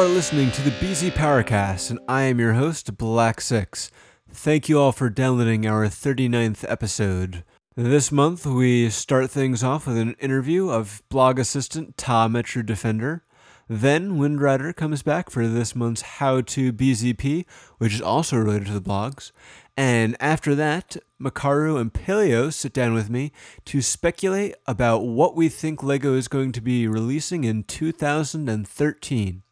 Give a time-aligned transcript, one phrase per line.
[0.00, 3.90] Are listening to the BZ Powercast, and I am your host, Black Six.
[4.32, 7.44] Thank you all for downloading our 39th episode.
[7.76, 13.24] This month, we start things off with an interview of blog assistant Ta Metru Defender.
[13.68, 17.44] Then, Windrider comes back for this month's How to BZP,
[17.76, 19.32] which is also related to the blogs.
[19.76, 23.32] And after that, Makaru and Paleo sit down with me
[23.66, 29.42] to speculate about what we think LEGO is going to be releasing in 2013.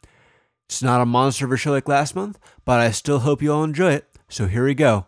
[0.68, 3.50] It's not a monster of a show like last month, but I still hope you
[3.50, 4.06] all enjoy it.
[4.28, 5.06] So here we go.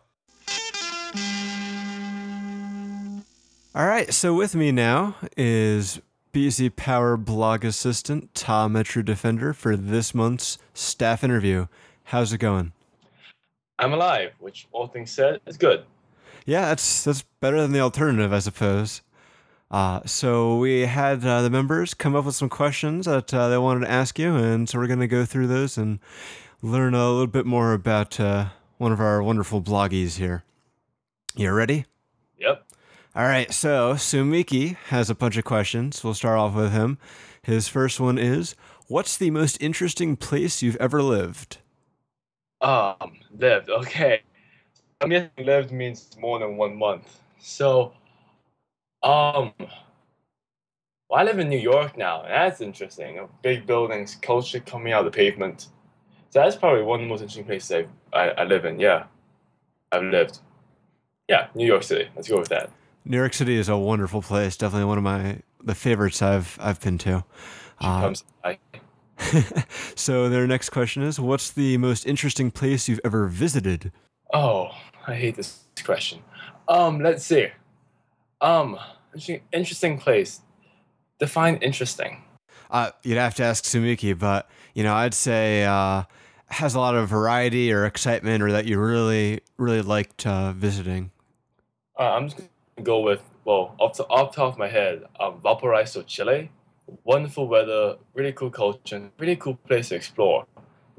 [3.75, 6.01] All right, so with me now is
[6.33, 11.67] BZ Power blog assistant Ta Metru Defender for this month's staff interview.
[12.05, 12.73] How's it going?
[13.79, 15.85] I'm alive, which all things said is good.
[16.47, 19.03] Yeah, that's that's better than the alternative, I suppose.
[19.71, 23.59] Uh, so we had uh, the members come up with some questions that uh, they
[23.59, 26.01] wanted to ask you, and so we're going to go through those and
[26.61, 28.47] learn a little bit more about uh,
[28.79, 30.43] one of our wonderful bloggies here.
[31.37, 31.87] You ready?
[32.39, 32.67] Yep.
[33.15, 33.53] All right.
[33.53, 36.03] So Sumiki has a bunch of questions.
[36.03, 36.99] We'll start off with him.
[37.43, 38.57] His first one is,
[38.89, 41.59] "What's the most interesting place you've ever lived?"
[42.61, 43.71] Um, lived.
[43.71, 44.23] Okay.
[45.01, 47.21] I mean, lived means more than one month.
[47.39, 47.95] So,
[49.03, 53.19] um, well, I live in New York now, and that's interesting.
[53.43, 55.69] Big buildings, culture coming out of the pavement.
[56.31, 58.79] So that's probably one of the most interesting places I, I, I live in.
[58.79, 59.05] Yeah,
[59.91, 60.39] I've lived.
[61.29, 62.09] Yeah, New York City.
[62.15, 62.71] Let's go with that.
[63.05, 64.57] New York City is a wonderful place.
[64.57, 67.25] Definitely one of my the favorites I've I've been to.
[67.81, 68.15] I,
[69.95, 73.93] so their next question is, "What's the most interesting place you've ever visited?"
[74.33, 74.71] oh,
[75.07, 76.21] I hate this question.
[76.69, 77.49] Um, let's see.
[78.41, 78.79] Um,
[79.13, 80.41] interesting- interesting place.
[81.19, 82.23] Define interesting.
[82.71, 86.05] Uh, you'd have to ask Sumiki, but you know, I'd say uh,
[86.47, 91.11] has a lot of variety or excitement, or that you really really liked uh, visiting.
[91.99, 92.49] Uh, I'm just gonna
[92.83, 96.51] go with well, off the off the top of my head, um, Valparaiso, Chile.
[97.05, 100.47] Wonderful weather, really cool culture, really cool place to explore.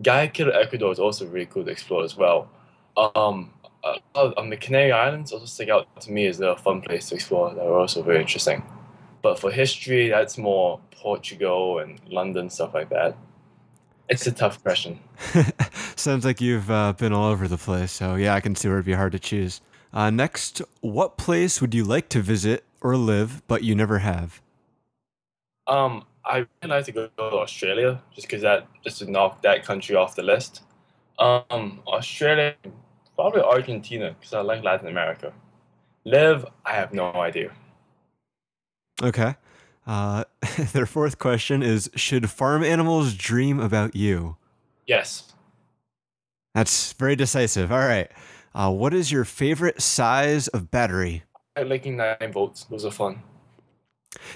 [0.02, 2.50] Guayaquil, Ecuador is also really cool to explore as well.
[2.98, 3.52] Um,
[3.84, 7.16] uh, on the Canary Islands also stick out to me as a fun place to
[7.16, 7.54] explore.
[7.54, 8.64] That are also very interesting.
[9.22, 13.16] But for history, that's more Portugal and London stuff like that.
[14.10, 15.00] It's a tough question.
[15.96, 17.92] Sounds like you've uh, been all over the place.
[17.92, 19.62] So yeah, I can see where it'd be hard to choose.
[19.94, 24.42] Uh, next, what place would you like to visit or live, but you never have?
[25.68, 29.64] Um, I really like to go to Australia just because that just to knock that
[29.64, 30.62] country off the list.
[31.20, 32.56] Um, Australia,
[33.22, 35.32] probably Argentina because I like Latin America.
[36.06, 37.52] Live, I have no idea.
[39.04, 39.36] Okay.
[39.86, 40.24] Uh,
[40.74, 44.38] their fourth question is: Should farm animals dream about you?
[44.88, 45.34] Yes.
[46.56, 47.72] That's very decisive.
[47.72, 48.10] All right.
[48.54, 51.24] Uh, what is your favorite size of battery?
[51.56, 52.66] I like liking nine volts.
[52.66, 53.22] Those are fun.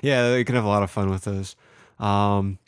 [0.01, 1.55] Yeah, you can have a lot of fun with those.
[1.99, 2.59] Um,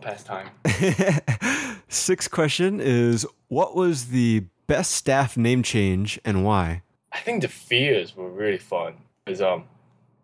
[0.00, 0.50] past time.
[1.88, 6.82] sixth question is: What was the best staff name change and why?
[7.12, 8.94] I think the fears were really fun.
[9.24, 9.64] Because um,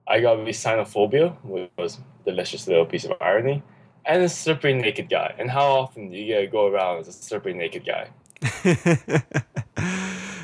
[0.06, 3.64] I got really xenophobia, which was delicious little piece of irony,
[4.04, 5.34] and a slippery naked guy.
[5.36, 8.08] And how often do you get to go around as a slippery naked guy?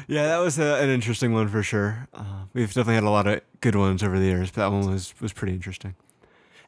[0.09, 2.09] yeah, that was a, an interesting one for sure.
[2.13, 4.91] Uh, we've definitely had a lot of good ones over the years, but that one
[4.91, 5.95] was was pretty interesting.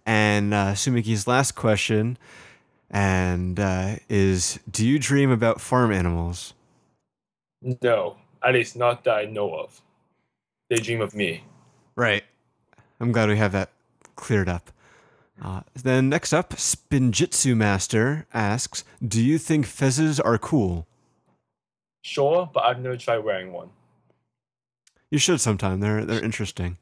[0.06, 2.16] And uh, Sumiki's last question,
[2.90, 6.54] and uh, is: Do you dream about farm animals?
[7.82, 9.80] No, at least not that I know of.
[10.68, 11.44] They dream of me.
[11.96, 12.24] Right.
[13.00, 13.70] I'm glad we have that
[14.16, 14.70] cleared up.
[15.42, 20.86] Uh, then next up, Spinjitzu Master asks: Do you think fezzes are cool?
[22.02, 23.70] Sure, but I've never tried wearing one.
[25.10, 25.80] You should sometime.
[25.80, 26.76] They're they're interesting.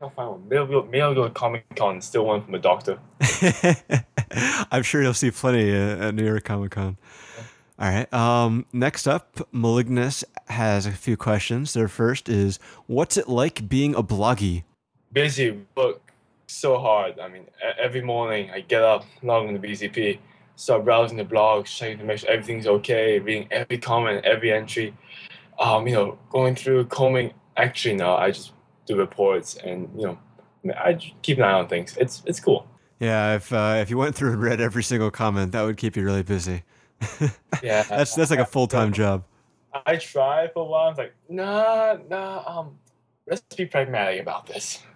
[0.00, 0.48] I'll find one.
[0.48, 2.98] Maybe I'll go, maybe I'll go to Comic Con and steal one from a doctor.
[4.72, 6.96] I'm sure you'll see plenty at New York Comic Con.
[7.78, 8.12] All right.
[8.12, 11.72] Um, next up, Malignus has a few questions.
[11.72, 14.64] Their first is, "What's it like being a bloggy?"
[15.12, 16.00] Busy, but
[16.46, 17.18] so hard.
[17.18, 17.46] I mean,
[17.78, 20.18] every morning I get up, log on the BZP,
[20.56, 24.94] start browsing the blogs, checking to make sure everything's okay, reading every comment, every entry.
[25.58, 27.32] Um, you know, going through combing.
[27.56, 28.52] Actually, no, I just
[28.86, 31.96] do reports and you know, I mean, I just keep an eye on things.
[31.98, 32.66] It's it's cool.
[33.00, 35.96] Yeah, if uh, if you went through and read every single comment, that would keep
[35.96, 36.62] you really busy.
[37.62, 39.24] Yeah, that's that's like a full time job.
[39.86, 40.86] I tried for a while.
[40.86, 42.42] I was like, nah, nah.
[42.60, 42.78] Um,
[43.26, 44.80] let's be pragmatic about this.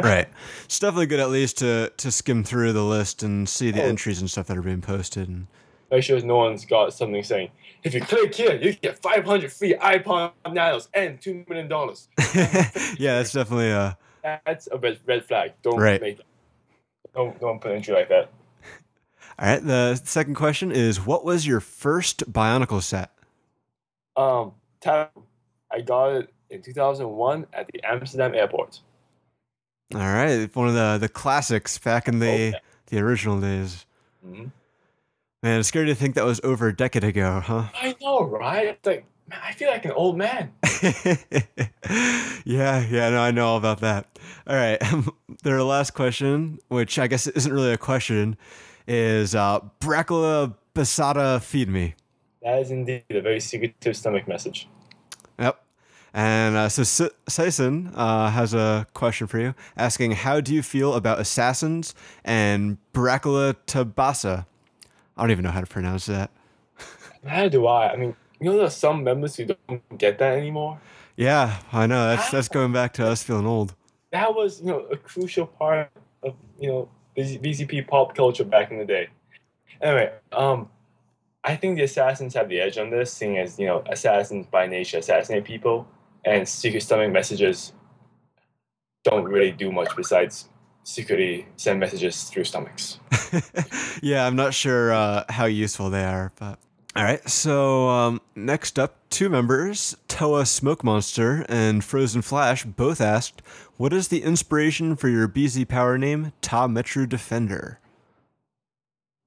[0.00, 0.28] Right.
[0.64, 3.86] It's definitely good at least to to skim through the list and see the Oh.
[3.88, 5.28] entries and stuff that are being posted.
[5.28, 5.48] And
[5.90, 7.50] make sure no one's got something saying,
[7.82, 11.68] if you click here, you get 500 free iPod Nanos and $2 million.
[12.96, 13.98] yeah, that's definitely a.
[14.22, 15.54] That's a red, red flag.
[15.62, 16.00] Don't Right.
[16.00, 16.20] make
[17.12, 18.30] don't, don't put an entry like that.
[19.42, 19.62] All right.
[19.64, 23.10] The second question is What was your first Bionicle set?
[24.16, 24.52] Um,
[24.86, 28.80] I got it in 2001 at the Amsterdam airport.
[29.94, 30.54] All right.
[30.54, 32.52] One of the, the classics back in the, Oh, yeah.
[32.86, 33.84] the original days.
[34.24, 34.46] hmm
[35.42, 37.64] Man, it's scary to think that was over a decade ago, huh?
[37.74, 38.68] I know, right?
[38.68, 40.52] It's like, man, I feel like an old man.
[42.44, 44.06] yeah, yeah, no, I know all about that.
[44.46, 44.80] All right,
[45.42, 48.36] their last question, which I guess isn't really a question,
[48.86, 51.94] is uh, Bracula Basada feed me.
[52.42, 54.68] That is indeed a very secretive stomach message.
[55.38, 55.62] Yep.
[56.14, 57.00] And uh, so S-
[57.38, 61.94] uh, has a question for you, asking, "How do you feel about assassins
[62.24, 64.46] and Bracula Tabasa?"
[65.16, 66.30] I don't even know how to pronounce that.
[67.26, 67.92] How do I?
[67.92, 70.80] I mean, you know, there's some members who don't get that anymore.
[71.16, 72.08] Yeah, I know.
[72.08, 73.74] That's that's going back to us feeling old.
[74.10, 75.90] That was, you know, a crucial part
[76.22, 79.08] of, you know, BZP pop culture back in the day.
[79.80, 80.68] Anyway, um,
[81.44, 84.66] I think the assassins have the edge on this, seeing as you know, assassins by
[84.66, 85.86] nature assassinate people,
[86.24, 87.72] and secret stomach messages
[89.04, 90.48] don't really do much besides
[90.84, 92.98] secretly send messages through stomachs.
[94.02, 96.58] yeah, I'm not sure uh, how useful they are, but
[96.94, 97.26] all right.
[97.28, 103.42] So um, next up, two members, Toa Smoke Monster and Frozen Flash, both asked,
[103.76, 107.78] "What is the inspiration for your BZ power name, Ta Metru Defender?"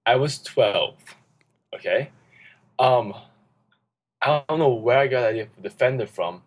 [0.06, 0.96] I was 12.
[1.74, 2.10] Okay.
[2.78, 3.14] Um,
[4.22, 6.44] I don't know where I got the idea for Defender from.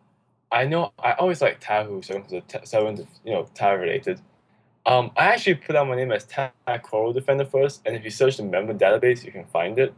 [0.50, 4.20] I know I always like Tahu, so ta- seven, you know, Tahu related.
[4.86, 6.50] Um, I actually put out my name as Ta
[6.82, 9.92] Koro Defender first, and if you search the member database, you can find it.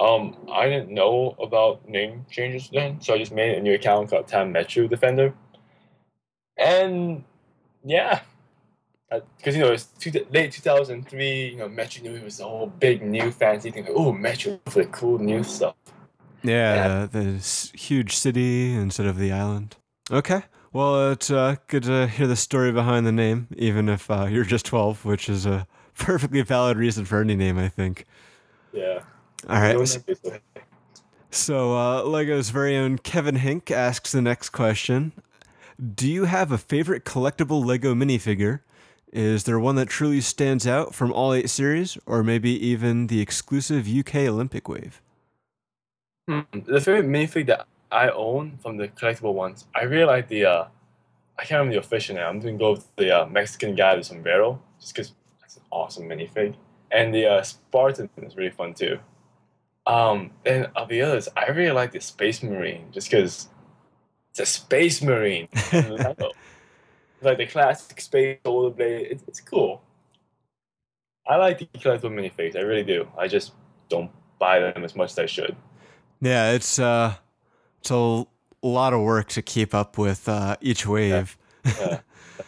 [0.00, 4.08] Um, I didn't know about name changes then, so I just made a new account
[4.08, 5.34] called Ta Metru Defender.
[6.56, 7.22] And
[7.84, 8.22] yeah,
[9.10, 13.02] because you know it's two, late 2003 you know Metru Nui was a whole big
[13.02, 15.74] new fancy thing like, oh metro for the cool new stuff
[16.42, 19.76] Yeah, the, the huge city instead of the island.
[20.10, 20.42] Okay.
[20.72, 24.44] Well, it's uh, good to hear the story behind the name, even if uh, you're
[24.44, 25.66] just 12, which is a
[25.98, 28.06] perfectly valid reason for any name, I think.
[28.72, 29.00] yeah
[29.48, 29.72] All right.
[29.72, 30.40] Don't s- think it's okay.
[31.30, 35.12] So, uh, Lego's very own Kevin Hink asks the next question
[35.94, 38.60] Do you have a favorite collectible Lego minifigure?
[39.12, 43.20] Is there one that truly stands out from all eight series, or maybe even the
[43.20, 45.00] exclusive UK Olympic wave?
[46.28, 50.44] Hmm, the favorite minifig that I own from the collectible ones I really like the
[50.44, 50.64] uh
[51.38, 54.06] I can't remember the official name I'm gonna go with the uh, Mexican guy with
[54.06, 56.54] sombrero just because that's an awesome minifig
[56.92, 58.98] and the uh, Spartan is really fun too
[59.86, 63.48] um and of the others I really like the Space Marine just because
[64.30, 65.48] it's a Space Marine
[67.22, 69.10] like the classic space rollerblade.
[69.10, 69.82] It's, it's cool.
[71.26, 72.56] I like the collectible minifigs.
[72.56, 73.08] I really do.
[73.16, 73.52] I just
[73.88, 75.56] don't buy them as much as I should.
[76.20, 77.14] Yeah, it's uh,
[77.80, 78.26] it's a
[78.62, 81.36] lot of work to keep up with uh, each wave.
[81.64, 82.00] Yeah.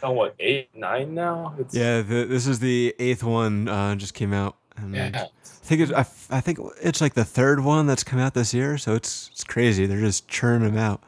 [0.02, 1.54] I know what eight, nine now.
[1.58, 3.68] It's, Yeah, the, this is the eighth one.
[3.68, 4.56] Uh, just came out.
[4.76, 5.10] And yeah.
[5.14, 8.52] I think it's I, I think it's like the third one that's come out this
[8.52, 8.78] year.
[8.78, 9.86] So it's it's crazy.
[9.86, 11.02] They're just churning them out.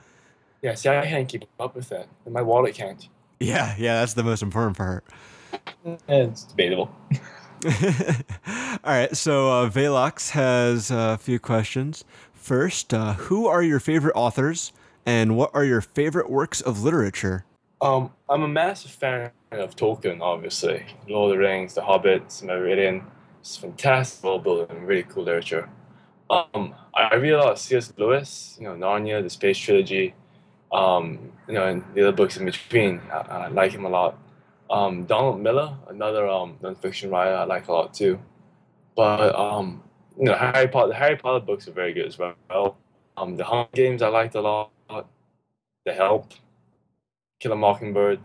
[0.63, 0.75] Yeah.
[0.75, 3.09] See, I can't keep up with that, and my wallet can't.
[3.41, 5.05] Yeah, yeah, that's the most important part.
[6.09, 6.95] It's debatable.
[7.67, 12.05] All right, so uh, Velox has a few questions.
[12.33, 14.73] First, uh, who are your favorite authors,
[15.07, 17.45] and what are your favorite works of literature?
[17.81, 20.85] Um, I'm a massive fan of Tolkien, obviously.
[21.09, 23.05] Lord of the Rings, The Hobbit, Silmarillion.
[23.45, 25.69] It's fantastic world building, really cool literature.
[26.31, 27.93] Um, I, I read a lot of C.S.
[27.99, 30.15] Lewis, you know, Narnia, the Space Trilogy,
[30.73, 33.03] um, you know, and the other books in between.
[33.13, 34.17] I, I like him a lot.
[34.71, 38.19] Um, Donald Miller, another um, nonfiction writer, I like a lot too.
[38.97, 39.83] But um,
[40.19, 42.79] you know, Harry Potter, the Harry Potter books are very good as well.
[43.19, 44.71] Um, the Hunger Games I liked a lot.
[45.85, 46.33] The Help,
[47.41, 48.21] Kill a Mockingbird.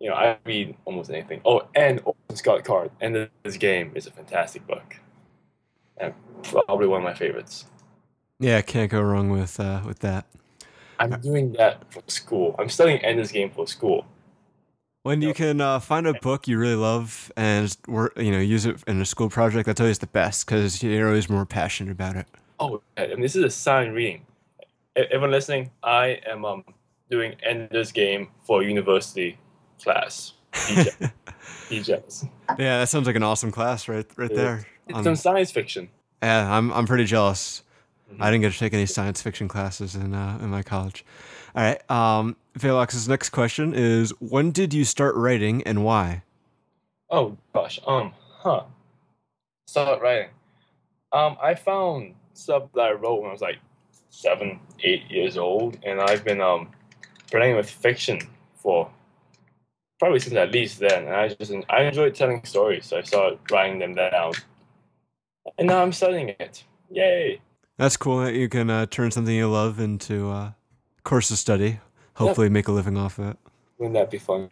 [0.00, 1.40] You know, I read almost anything.
[1.44, 2.90] Oh, and Orson Scott Card.
[3.00, 4.96] And this game is a fantastic book,
[5.96, 7.66] and probably one of my favorites.
[8.40, 10.26] Yeah, can't go wrong with uh, with that.
[10.98, 12.54] I'm doing that for school.
[12.58, 14.06] I'm studying Ender's Game for school.
[15.02, 18.64] When you can uh, find a book you really love and work, you know, use
[18.64, 22.16] it in a school project, that's always the best because you're always more passionate about
[22.16, 22.26] it.
[22.58, 24.24] Oh, and this is a silent reading.
[24.96, 26.64] Everyone listening, I am um,
[27.10, 29.36] doing Ender's Game for university
[29.82, 30.32] class.
[31.70, 32.28] DJs.
[32.58, 34.36] Yeah, that sounds like an awesome class right right Yeah.
[34.36, 34.66] there.
[34.86, 35.88] It's on- some science fiction.
[36.22, 37.62] Yeah, I'm I'm pretty jealous.
[38.12, 38.16] Mhm.
[38.20, 41.04] I didn't get to take any science fiction classes in uh, in my college.
[41.56, 41.90] All right.
[41.90, 46.22] Um, Velox's next question is: When did you start writing and why?
[47.10, 47.80] Oh gosh.
[47.86, 48.12] Um.
[48.38, 48.64] Huh.
[49.66, 50.28] Start writing.
[51.12, 51.36] Um.
[51.42, 53.58] I found stuff that I wrote when I was like
[54.10, 56.70] seven, eight years old, and I've been um
[57.30, 58.20] playing with fiction
[58.56, 58.90] for
[59.98, 61.04] probably since at least then.
[61.04, 64.32] And I just I enjoyed telling stories, so I started writing them down,
[65.58, 66.64] and now I'm studying it.
[66.90, 67.40] Yay!
[67.76, 70.56] That's cool that you can uh, turn something you love into a
[71.02, 71.80] course of study.
[72.14, 73.36] Hopefully, make a living off of it.
[73.78, 74.50] Wouldn't that be fun?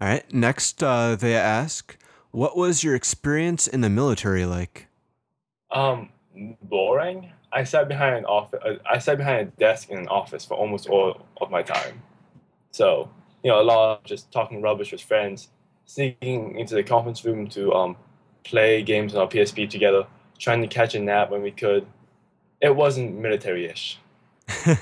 [0.00, 0.32] All right.
[0.32, 1.96] Next, uh, they ask,
[2.30, 4.88] "What was your experience in the military like?"
[5.70, 6.10] Um,
[6.62, 7.32] boring.
[7.52, 8.60] I sat behind an office.
[8.64, 12.02] Uh, I sat behind a desk in an office for almost all of my time.
[12.70, 13.08] So
[13.44, 15.48] you know, a lot of just talking rubbish with friends,
[15.84, 17.96] sneaking into the conference room to um
[18.42, 20.06] play games on our PSP together,
[20.38, 21.86] trying to catch a nap when we could.
[22.60, 23.98] It wasn't military-ish.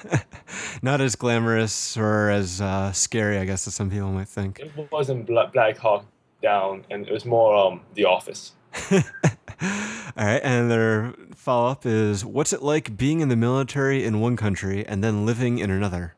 [0.83, 4.61] Not as glamorous or as uh, scary, I guess, as some people might think.
[4.61, 6.05] It wasn't Bla- Black Hawk
[6.43, 8.53] Down, and it was more um The Office.
[8.93, 14.21] All right, and their follow up is What's it like being in the military in
[14.21, 16.15] one country and then living in another?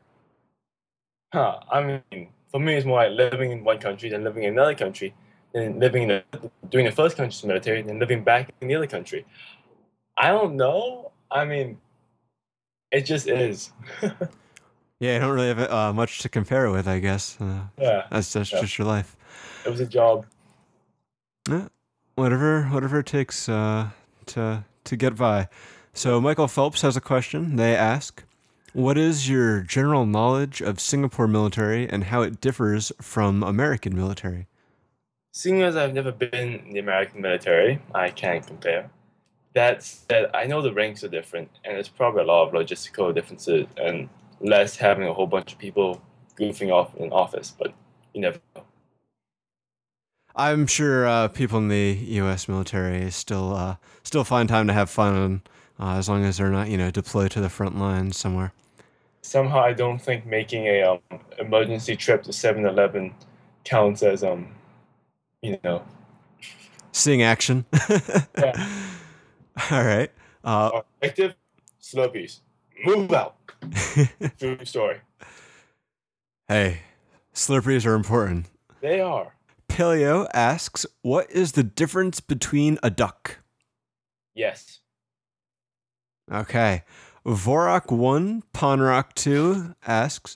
[1.33, 1.59] Huh.
[1.69, 4.73] I mean, for me, it's more like living in one country than living in another
[4.73, 5.13] country,
[5.51, 6.23] then living in the
[6.69, 9.25] doing the first country's military, and then living back in the other country.
[10.15, 11.11] I don't know.
[11.29, 11.79] I mean,
[12.91, 13.73] it just is.
[15.01, 17.37] Yeah, I don't really have uh, much to compare it with, I guess.
[17.41, 18.61] Uh, yeah, that's that's Yeah.
[18.61, 19.17] just your life.
[19.65, 20.25] it was a job.
[21.49, 21.67] Yeah,
[22.15, 23.89] whatever, whatever it takes uh,
[24.27, 25.49] to to get by.
[25.93, 27.57] So Michael Phelps has a question.
[27.57, 28.23] They ask,
[28.75, 34.47] "What is your general knowledge of Singapore military and how it differs from American military?"
[35.31, 38.89] Seeing as I've never been in the American military, I can't compare.
[39.53, 43.15] That said, I know the ranks are different, and there's probably a lot of logistical
[43.15, 44.09] differences, and
[44.41, 46.01] less having a whole bunch of people
[46.37, 47.53] goofing off in office.
[47.57, 47.73] But
[48.13, 48.63] you never know.
[50.35, 52.49] I'm sure uh, people in the U.S.
[52.49, 55.43] military still uh, still find time to have fun,
[55.79, 58.51] uh, as long as they're not, you know, deployed to the front lines somewhere.
[59.25, 60.99] Somehow, I don't think making a um,
[61.39, 63.15] emergency trip to 7-Eleven
[63.63, 64.53] counts as um,
[65.41, 65.83] you know,
[66.91, 67.65] Seeing action.
[68.37, 68.69] Yeah.
[69.71, 70.11] All right.
[70.43, 71.35] Uh, objective
[71.81, 72.41] Slurpees.
[72.85, 73.35] Move out.
[74.37, 74.97] True story.
[76.47, 76.81] hey,
[77.33, 78.47] Slurpees are important.
[78.81, 79.33] They are.
[79.69, 83.39] Paleo asks, "What is the difference between a duck?"
[84.35, 84.81] Yes.
[86.31, 86.83] Okay.
[87.25, 90.35] Vorak one, Ponrock two asks,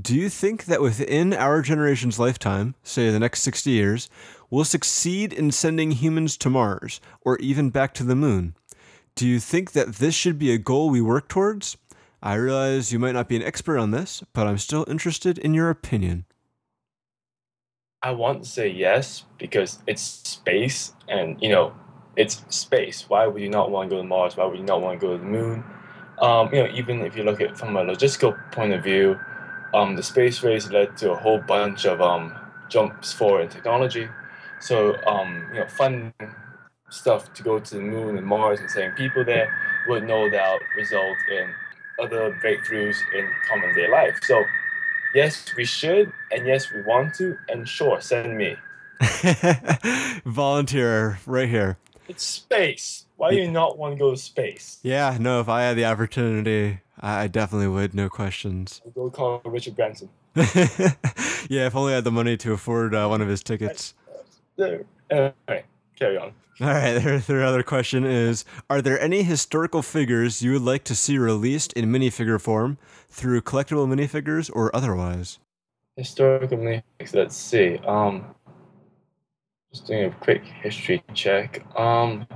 [0.00, 4.08] "Do you think that within our generation's lifetime, say the next sixty years,
[4.48, 8.54] we'll succeed in sending humans to Mars or even back to the moon?
[9.14, 11.76] Do you think that this should be a goal we work towards?
[12.22, 15.52] I realize you might not be an expert on this, but I'm still interested in
[15.52, 16.24] your opinion."
[18.02, 21.74] I want to say yes because it's space and you know
[22.16, 23.10] it's space.
[23.10, 24.38] Why would you not want to go to Mars?
[24.38, 25.64] Why would you not want to go to the moon?
[26.20, 29.18] Um, you know, even if you look at from a logistical point of view,
[29.72, 32.34] um, the space race led to a whole bunch of um,
[32.68, 34.08] jumps forward in technology.
[34.60, 36.12] So um, you know, funding
[36.90, 39.52] stuff to go to the moon and Mars and sending people there
[39.88, 41.48] would no doubt result in
[42.00, 44.18] other breakthroughs in common day life.
[44.22, 44.44] So
[45.14, 48.56] yes, we should, and yes, we want to, and sure, send me.
[50.24, 51.78] Volunteer right here.
[52.10, 53.06] It's space.
[53.18, 54.80] Why do you not want to go to space?
[54.82, 58.82] Yeah, no, if I had the opportunity, I definitely would, no questions.
[58.84, 60.08] I'll Go call Richard Branson.
[60.34, 63.94] yeah, if only I had the money to afford uh, one of his tickets.
[64.56, 64.86] There.
[65.08, 65.64] Anyway,
[65.94, 66.32] carry on.
[66.60, 70.82] All right, their, their other question is Are there any historical figures you would like
[70.84, 72.76] to see released in minifigure form
[73.08, 75.38] through collectible minifigures or otherwise?
[75.96, 77.14] Historical minifigs.
[77.14, 77.78] Let's see.
[77.86, 78.34] Um,
[79.72, 81.64] just doing a quick history check.
[81.78, 82.26] Um,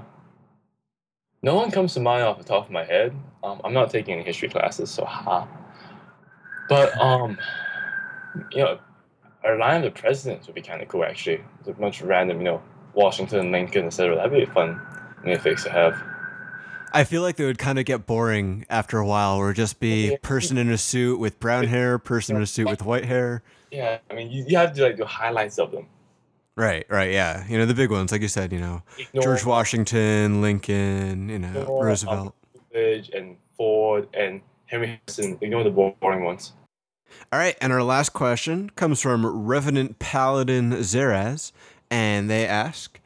[1.43, 3.15] no one comes to mind off the top of my head.
[3.43, 5.47] Um, I'm not taking any history classes, so ha.
[6.69, 7.37] But um,
[8.53, 8.79] you know,
[9.45, 11.05] a line of the presidents would be kind of cool.
[11.05, 12.63] Actually, It's a bunch of random, you know,
[12.95, 14.17] Washington, Lincoln, etc.
[14.17, 14.81] That'd be a fun
[15.23, 16.03] minifigs to have.
[16.93, 20.17] I feel like they would kind of get boring after a while, or just be
[20.23, 23.43] person in a suit with brown hair, person in a suit with white hair.
[23.73, 25.89] Yeah, I mean, you, you have to like do highlights of them.
[26.57, 27.45] Right, right, yeah.
[27.49, 31.39] You know, the big ones, like you said, you know, Ignore George Washington, Lincoln, you
[31.41, 32.35] know, Ignore, Roosevelt.
[32.73, 35.39] And Ford and Henry Hudson.
[35.41, 36.53] Ignore the boring ones.
[37.33, 41.53] All right, and our last question comes from Revenant Paladin Zeraz,
[41.91, 43.01] and they ask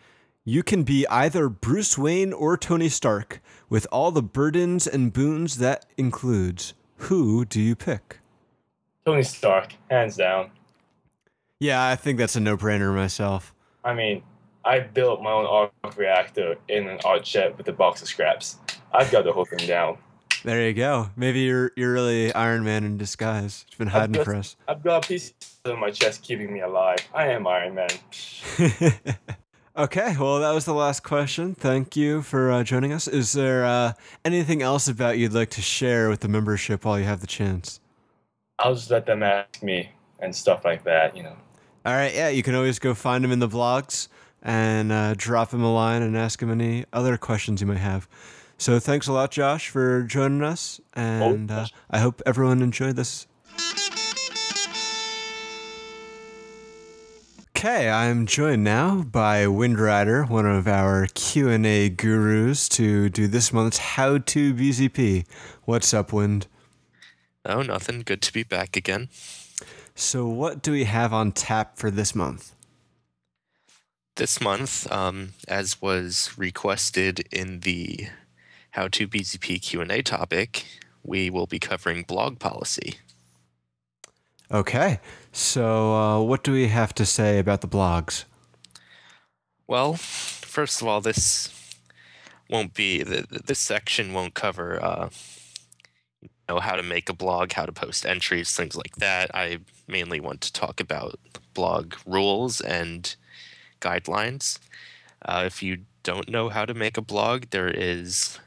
[0.44, 5.58] You can be either Bruce Wayne or Tony Stark, with all the burdens and boons
[5.58, 6.74] that includes.
[7.02, 8.18] Who do you pick?
[9.04, 10.50] Tony Stark, hands down.
[11.60, 13.52] Yeah, I think that's a no-brainer myself.
[13.82, 14.22] I mean,
[14.64, 18.58] I built my own arc reactor in an art shed with a box of scraps.
[18.92, 19.98] I've got the whole thing down.
[20.44, 21.10] There you go.
[21.16, 23.64] Maybe you're you're really Iron Man in disguise.
[23.66, 24.56] It's been hiding I've for us.
[24.68, 25.34] I've got a piece
[25.64, 26.98] of my chest keeping me alive.
[27.12, 27.88] I am Iron Man.
[29.76, 31.56] okay, well, that was the last question.
[31.56, 33.08] Thank you for uh, joining us.
[33.08, 37.06] Is there uh, anything else about you'd like to share with the membership while you
[37.06, 37.80] have the chance?
[38.60, 41.36] I'll just let them ask me and stuff like that, you know.
[41.88, 44.08] All right, yeah, you can always go find him in the vlogs
[44.42, 48.06] and uh, drop him a line and ask him any other questions you might have.
[48.58, 53.26] So thanks a lot, Josh, for joining us, and uh, I hope everyone enjoyed this.
[57.56, 63.78] Okay, I'm joined now by Windrider, one of our Q&A gurus to do this month's
[63.78, 65.24] How to BZP.
[65.64, 66.48] What's up, Wind?
[67.46, 68.02] Oh, nothing.
[68.02, 69.08] Good to be back again.
[70.00, 72.54] So what do we have on tap for this month?
[74.14, 78.06] This month, um, as was requested in the
[78.70, 80.66] how to BZP Q&A topic,
[81.02, 82.94] we will be covering blog policy.
[84.52, 85.00] Okay.
[85.32, 88.24] So, uh, what do we have to say about the blogs?
[89.66, 91.52] Well, first of all, this
[92.48, 95.08] won't be this section won't cover uh,
[96.48, 99.30] know how to make a blog, how to post entries, things like that.
[99.34, 101.18] I mainly want to talk about
[101.54, 103.14] blog rules and
[103.80, 104.58] guidelines.
[105.22, 108.38] Uh, if you don't know how to make a blog, there is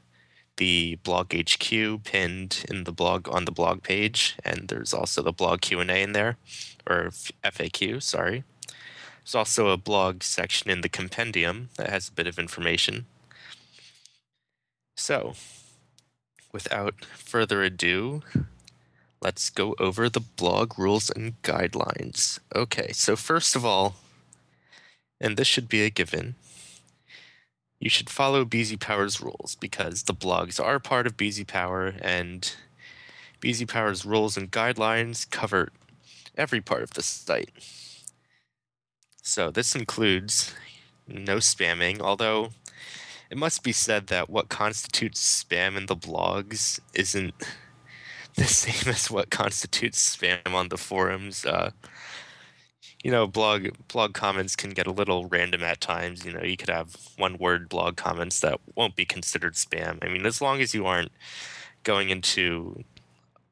[0.57, 5.31] the blog HQ pinned in the blog on the blog page, and there's also the
[5.31, 6.37] blog Q and A in there,
[6.87, 7.09] or
[7.43, 8.01] FAQ.
[8.01, 8.43] Sorry.
[9.23, 13.05] There's also a blog section in the compendium that has a bit of information.
[14.97, 15.33] So,
[16.51, 18.21] without further ado,
[19.21, 22.39] let's go over the blog rules and guidelines.
[22.55, 23.95] Okay, so first of all,
[25.19, 26.35] and this should be a given,
[27.79, 32.53] you should follow BZ Power's rules because the blogs are part of BZ Power and
[33.41, 35.69] BZ Power's rules and guidelines cover
[36.37, 37.49] every part of the site.
[39.23, 40.53] So this includes
[41.07, 42.49] no spamming, although
[43.31, 47.33] it must be said that what constitutes spam in the blogs isn't
[48.35, 51.45] the same as what constitutes spam on the forums.
[51.45, 51.71] Uh,
[53.03, 56.25] you know, blog blog comments can get a little random at times.
[56.25, 59.97] You know, you could have one word blog comments that won't be considered spam.
[60.03, 61.11] I mean, as long as you aren't
[61.83, 62.83] going into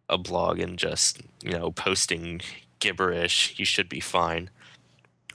[0.09, 2.41] a blog and just you know posting
[2.79, 4.49] gibberish, you should be fine.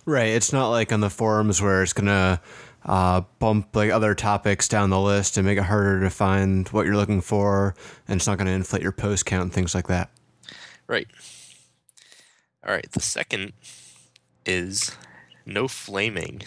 [0.04, 0.28] Right.
[0.28, 2.40] It's not like on the forums where it's gonna
[2.84, 6.86] uh, bump like other topics down the list and make it harder to find what
[6.86, 7.74] you're looking for,
[8.08, 10.10] and it's not going to inflate your post count and things like that.
[10.86, 11.08] Right.
[12.66, 12.90] All right.
[12.92, 13.52] The second
[14.44, 14.96] is
[15.46, 16.42] no flaming.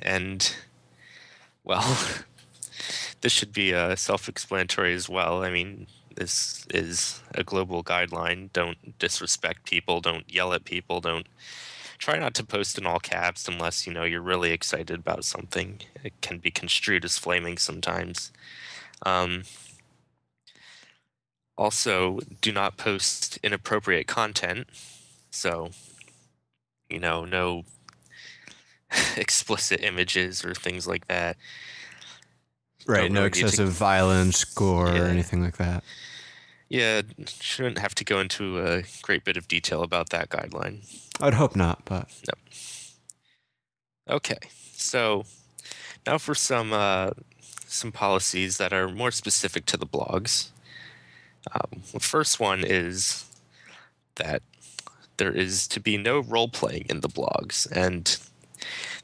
[0.00, 0.54] And,
[1.64, 1.98] well,
[3.20, 5.42] this should be uh, self explanatory as well.
[5.42, 8.52] I mean, this is a global guideline.
[8.52, 11.26] Don't disrespect people, don't yell at people, don't
[11.98, 15.80] try not to post in all caps unless you know you're really excited about something.
[16.04, 18.32] It can be construed as flaming sometimes.
[19.04, 19.42] Um,
[21.56, 24.68] also, do not post inappropriate content.
[25.30, 25.70] So,
[26.88, 27.64] you know, no
[29.16, 31.36] explicit images or things like that.
[32.86, 35.02] Right, Don't no really need to- excessive violence, gore, Yeah.
[35.02, 35.82] or anything like that.
[36.68, 37.02] Yeah,
[37.40, 40.86] shouldn't have to go into a great bit of detail about that guideline.
[41.20, 42.38] I'd hope not, but nope.
[44.10, 44.38] Okay,
[44.74, 45.24] so
[46.06, 47.10] now for some uh,
[47.66, 50.48] some policies that are more specific to the blogs.
[51.52, 53.24] Um, the first one is
[54.16, 54.42] that
[55.16, 58.18] there is to be no role playing in the blogs, and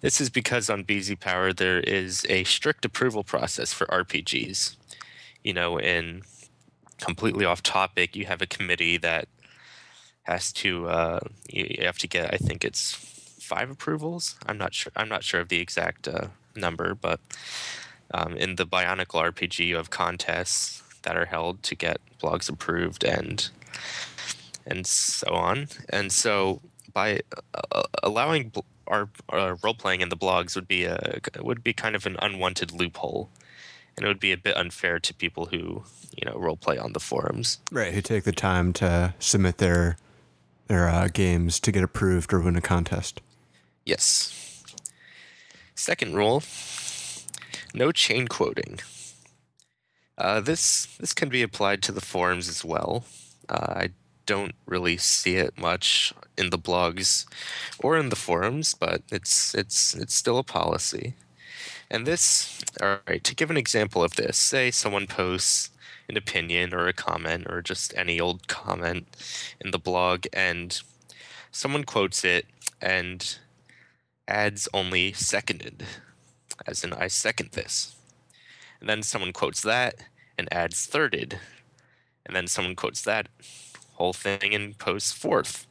[0.03, 4.77] this is because on BZ Power there is a strict approval process for RPGs.
[5.43, 6.23] You know, in
[6.99, 9.29] completely off topic, you have a committee that
[10.23, 12.33] has to uh, you have to get.
[12.33, 14.37] I think it's five approvals.
[14.47, 14.93] I'm not sure.
[14.97, 17.21] I'm not sure of the exact uh, number, but
[18.13, 23.05] um, in the Bionicle RPG, you have contests that are held to get blogs approved
[23.05, 23.51] and
[24.67, 25.69] and so on.
[25.91, 26.61] And so
[26.93, 27.21] by
[27.73, 31.73] uh, allowing bl- our, our role playing in the blogs would be a would be
[31.73, 33.29] kind of an unwanted loophole,
[33.97, 35.85] and it would be a bit unfair to people who
[36.17, 37.59] you know role play on the forums.
[37.71, 39.97] right, who take the time to submit their
[40.69, 43.21] their uh, games to get approved or win a contest.
[43.85, 44.41] Yes.
[45.75, 46.43] Second rule
[47.75, 48.79] no chain quoting.
[50.17, 53.05] Uh, this this can be applied to the forums as well.
[53.49, 53.91] Uh, I
[54.27, 57.27] don't really see it much in the blogs
[57.81, 61.15] or in the forums, but it's it's it's still a policy.
[61.91, 65.71] And this, all right, to give an example of this, say someone posts
[66.09, 69.07] an opinion or a comment or just any old comment
[69.61, 70.81] in the blog and
[71.51, 72.47] someone quotes it
[72.83, 73.39] and
[74.27, 75.85] adds only seconded,
[76.67, 77.97] as in I second this.
[78.81, 79.97] And then someone quotes that
[80.37, 81.39] and adds thirded.
[82.27, 83.29] And then someone quotes that
[83.95, 85.67] whole thing and posts fourth.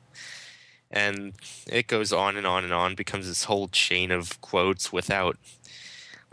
[0.90, 1.34] And
[1.68, 5.38] it goes on and on and on, becomes this whole chain of quotes without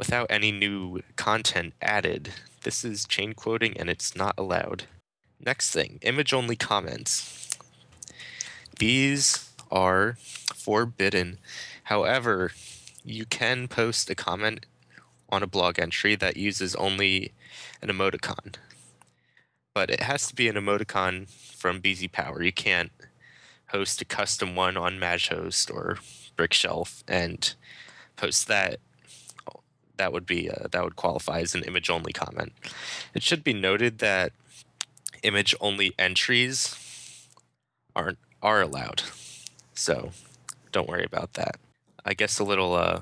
[0.00, 2.30] without any new content added.
[2.62, 4.84] This is chain quoting and it's not allowed.
[5.38, 7.50] Next thing, image only comments.
[8.78, 10.16] These are
[10.54, 11.36] forbidden.
[11.84, 12.52] However,
[13.04, 14.64] you can post a comment
[15.28, 17.34] on a blog entry that uses only
[17.82, 18.54] an emoticon.
[19.74, 22.42] But it has to be an emoticon from BZ Power.
[22.42, 22.90] You can't
[23.68, 25.98] host a custom one on MaJhost or
[26.38, 27.54] Brickshelf and
[28.16, 28.80] post that.
[30.00, 32.54] That would be uh, that would qualify as an image only comment.
[33.12, 34.32] It should be noted that
[35.22, 36.74] image only entries
[37.94, 39.02] aren't are allowed.
[39.74, 40.12] So
[40.72, 41.56] don't worry about that.
[42.02, 43.00] I guess a little uh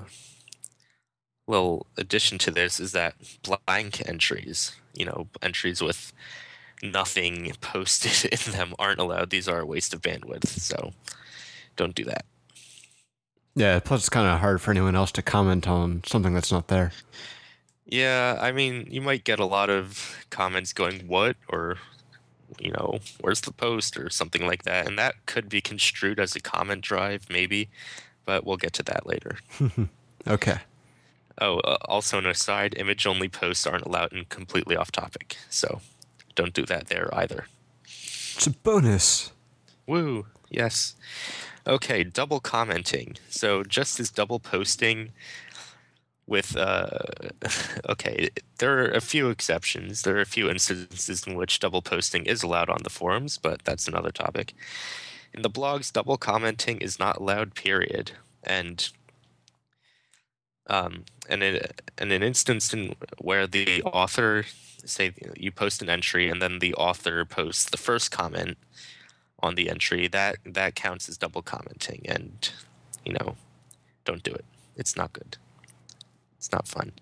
[1.47, 6.11] little addition to this is that blank entries, you know, entries with
[6.83, 9.29] nothing posted in them aren't allowed.
[9.29, 10.91] These are a waste of bandwidth, so
[11.77, 12.25] don't do that.
[13.55, 16.67] Yeah, plus it's kind of hard for anyone else to comment on something that's not
[16.67, 16.91] there.
[17.85, 21.77] Yeah, I mean, you might get a lot of comments going, "What?" or
[22.59, 26.35] you know, "Where's the post?" or something like that, and that could be construed as
[26.35, 27.69] a comment drive, maybe.
[28.25, 29.39] But we'll get to that later.
[30.27, 30.59] okay.
[31.41, 35.81] Oh, uh, also an aside: image-only posts aren't allowed and completely off topic, so
[36.35, 37.47] don't do that there either.
[37.83, 39.31] It's a bonus.
[39.87, 40.27] Woo!
[40.49, 40.95] Yes.
[41.67, 43.17] Okay, double commenting.
[43.29, 45.11] So just as double posting
[46.25, 46.89] with uh
[47.89, 50.03] okay, there are a few exceptions.
[50.03, 53.63] There are a few instances in which double posting is allowed on the forums, but
[53.63, 54.53] that's another topic.
[55.33, 58.11] In the blogs, double commenting is not allowed, period.
[58.43, 58.89] And
[60.67, 61.61] um, and in,
[61.99, 64.45] in an instance in where the author
[64.85, 68.57] say you post an entry and then the author posts the first comment
[69.41, 72.51] on the entry that that counts as double commenting and
[73.05, 73.35] you know
[74.05, 74.45] don't do it.
[74.75, 75.37] It's not good.
[76.37, 76.93] It's not fun.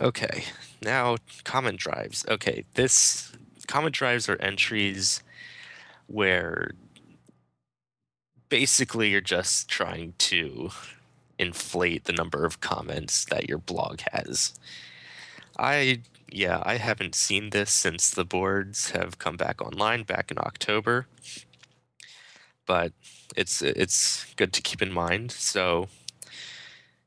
[0.00, 0.44] Okay.
[0.82, 2.24] Now comment drives.
[2.28, 3.32] Okay this
[3.66, 5.22] comment drives are entries
[6.06, 6.72] where
[8.48, 10.70] basically you're just trying to
[11.38, 14.58] inflate the number of comments that your blog has.
[15.58, 16.00] I
[16.30, 21.06] yeah, I haven't seen this since the boards have come back online back in October.
[22.66, 22.92] But
[23.36, 25.32] it's it's good to keep in mind.
[25.32, 25.88] So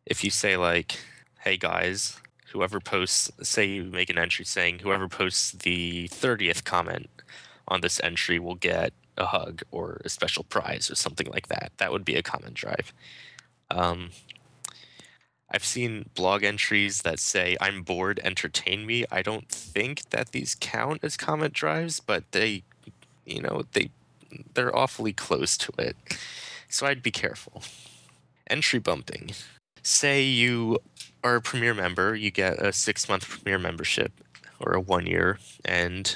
[0.05, 0.99] if you say like,
[1.41, 2.17] "Hey guys,
[2.51, 7.09] whoever posts say you make an entry saying whoever posts the 30th comment
[7.67, 11.71] on this entry will get a hug or a special prize or something like that."
[11.77, 12.93] That would be a comment drive.
[13.69, 14.11] Um,
[15.51, 20.55] I've seen blog entries that say "I'm bored, entertain me." I don't think that these
[20.59, 22.63] count as comment drives, but they,
[23.25, 23.91] you know, they
[24.53, 25.97] they're awfully close to it.
[26.69, 27.63] So I'd be careful.
[28.47, 29.31] Entry bumping.
[29.83, 30.79] Say you
[31.23, 34.13] are a premier member, you get a six month premier membership
[34.59, 36.15] or a one year, and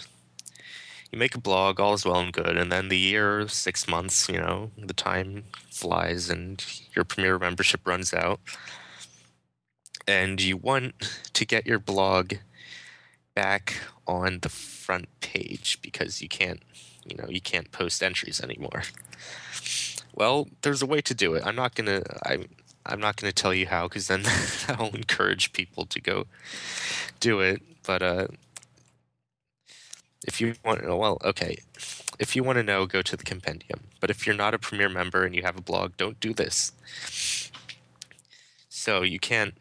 [1.11, 4.29] you make a blog, all is well and good, and then the year, six months,
[4.29, 6.63] you know, the time flies and
[6.95, 8.39] your premier membership runs out
[10.07, 10.93] and you want
[11.33, 12.35] to get your blog
[13.33, 13.75] back
[14.07, 16.61] on the front page because you can't
[17.05, 18.83] you know you can't post entries anymore.
[20.13, 21.43] Well there's a way to do it.
[21.45, 22.45] I'm not gonna i'm
[22.85, 24.23] i'm not gonna tell you how because then
[24.69, 26.27] i'll encourage people to go
[27.19, 27.61] do it.
[27.85, 28.27] But uh
[30.25, 31.57] if you want to well okay.
[32.17, 33.81] If you want to know go to the compendium.
[33.99, 36.71] But if you're not a premier member and you have a blog don't do this.
[38.69, 39.55] So you can't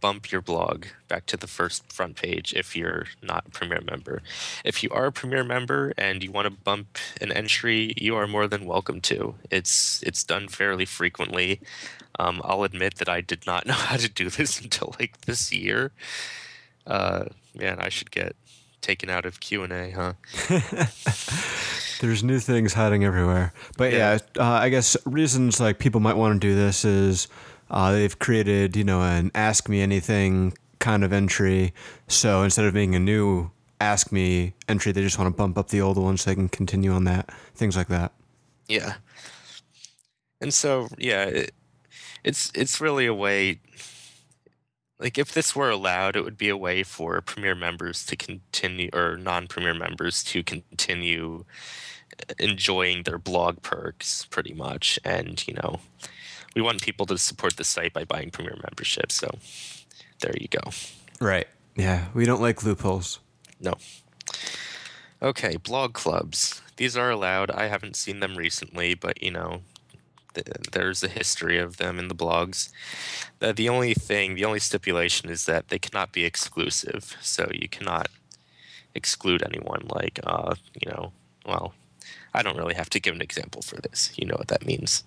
[0.00, 4.22] bump your blog back to the first front page if you're not a Premier member.
[4.64, 8.26] If you are a Premier member and you want to bump an entry, you are
[8.26, 9.34] more than welcome to.
[9.50, 11.60] It's it's done fairly frequently.
[12.18, 15.52] Um, I'll admit that I did not know how to do this until like this
[15.52, 15.92] year.
[16.86, 18.34] Uh, man, I should get
[18.80, 20.12] taken out of Q and A, huh?
[22.00, 23.52] There's new things hiding everywhere.
[23.76, 27.28] But yeah, yeah uh, I guess reasons like people might want to do this is
[27.70, 31.74] Uh, they've created, you know, an Ask Me Anything kind of entry.
[32.06, 33.50] So instead of being a new
[33.80, 36.48] Ask Me entry, they just want to bump up the old one so they can
[36.48, 37.30] continue on that.
[37.54, 38.12] Things like that.
[38.66, 38.94] Yeah.
[40.40, 41.52] And so, yeah, it,
[42.24, 43.60] it's it's really a way
[45.00, 48.90] like if this were allowed, it would be a way for premier members to continue
[48.92, 51.44] or non-premier members to continue
[52.28, 55.80] uh, enjoying their blog perks pretty much and, you know,
[56.58, 59.12] we want people to support the site by buying premier membership.
[59.12, 59.38] So
[60.18, 60.72] there you go.
[61.20, 61.46] Right.
[61.76, 63.20] Yeah, we don't like loopholes.
[63.60, 63.74] No.
[65.22, 66.60] Okay, blog clubs.
[66.76, 67.52] These are allowed.
[67.52, 69.60] I haven't seen them recently, but you know,
[70.34, 72.70] th- there's a history of them in the blogs.
[73.38, 77.16] The, the only thing, the only stipulation is that they cannot be exclusive.
[77.22, 78.08] So you cannot
[78.96, 79.86] exclude anyone.
[79.88, 81.12] Like, uh, you know,
[81.46, 81.74] well,
[82.34, 84.10] I don't really have to give an example for this.
[84.16, 85.04] You know what that means.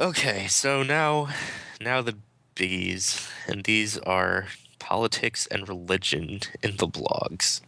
[0.00, 1.28] Okay, so now,
[1.78, 2.16] now the
[2.56, 4.46] biggies, and these are
[4.78, 7.60] politics and religion in the blogs.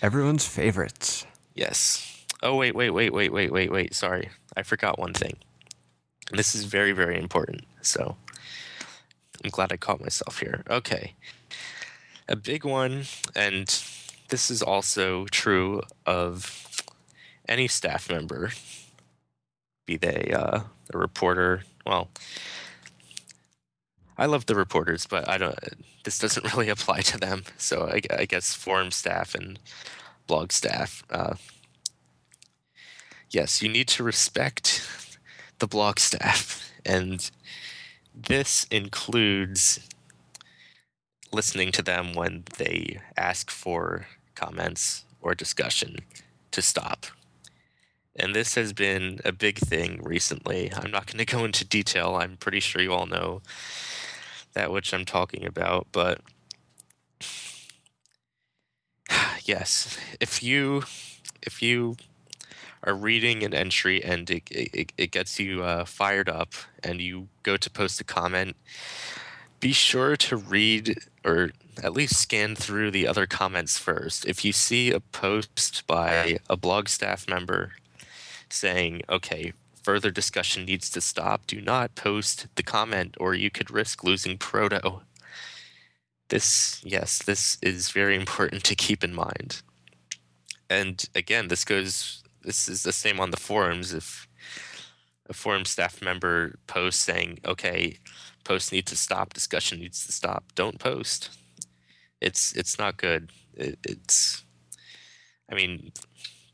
[0.00, 1.26] Everyone's favorites.
[1.56, 2.24] Yes.
[2.40, 3.94] Oh wait, wait, wait, wait, wait, wait, wait.
[3.96, 5.38] Sorry, I forgot one thing.
[6.30, 7.64] This is very, very important.
[7.80, 8.16] So
[9.42, 10.62] I'm glad I caught myself here.
[10.70, 11.14] Okay.
[12.28, 13.66] A big one, and
[14.28, 16.84] this is also true of
[17.48, 18.52] any staff member,
[19.84, 20.60] be they uh,
[20.94, 21.64] a reporter.
[21.86, 22.08] Well,
[24.16, 25.58] I love the reporters, but I don't.
[26.04, 27.44] This doesn't really apply to them.
[27.56, 29.58] So I, I guess forum staff and
[30.26, 31.02] blog staff.
[31.10, 31.34] Uh,
[33.30, 34.86] yes, you need to respect
[35.58, 37.30] the blog staff, and
[38.14, 39.80] this includes
[41.32, 45.96] listening to them when they ask for comments or discussion
[46.50, 47.06] to stop.
[48.14, 50.72] And this has been a big thing recently.
[50.74, 52.16] I'm not going to go into detail.
[52.16, 53.42] I'm pretty sure you all know
[54.54, 56.20] that which I'm talking about, but
[59.44, 60.82] yes, if you
[61.42, 61.96] if you
[62.84, 67.28] are reading an entry and it, it, it gets you uh, fired up and you
[67.42, 68.56] go to post a comment,
[69.60, 74.26] be sure to read or at least scan through the other comments first.
[74.26, 77.72] If you see a post by a blog staff member
[78.52, 83.70] saying, okay, further discussion needs to stop, do not post the comment or you could
[83.70, 85.02] risk losing Proto.
[86.28, 89.62] This, yes, this is very important to keep in mind.
[90.70, 93.92] And again, this goes, this is the same on the forums.
[93.92, 94.26] If
[95.28, 97.98] a forum staff member posts saying, okay,
[98.44, 101.30] post needs to stop, discussion needs to stop, don't post.
[102.20, 103.30] It's, it's not good.
[103.54, 104.44] It, it's,
[105.50, 105.92] I mean,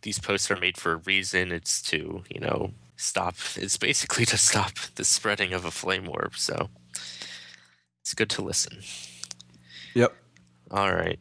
[0.03, 1.53] these posts are made for a reason.
[1.53, 3.37] It's to, you know, stop.
[3.57, 6.37] It's basically to stop the spreading of a flame orb.
[6.37, 6.69] So
[8.01, 8.79] it's good to listen.
[9.95, 10.15] Yep.
[10.71, 11.19] All right.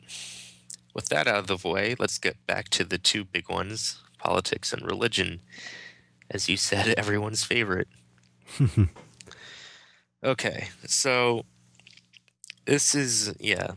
[0.94, 4.74] With that out of the way, let's get back to the two big ones politics
[4.74, 5.40] and religion.
[6.30, 7.88] As you said, everyone's favorite.
[10.24, 11.46] okay, so
[12.66, 13.72] this is, yeah.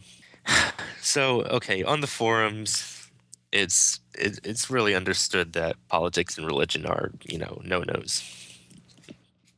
[1.02, 2.99] So, okay, on the forums,
[3.52, 8.22] it's it, it's really understood that politics and religion are you know no nos.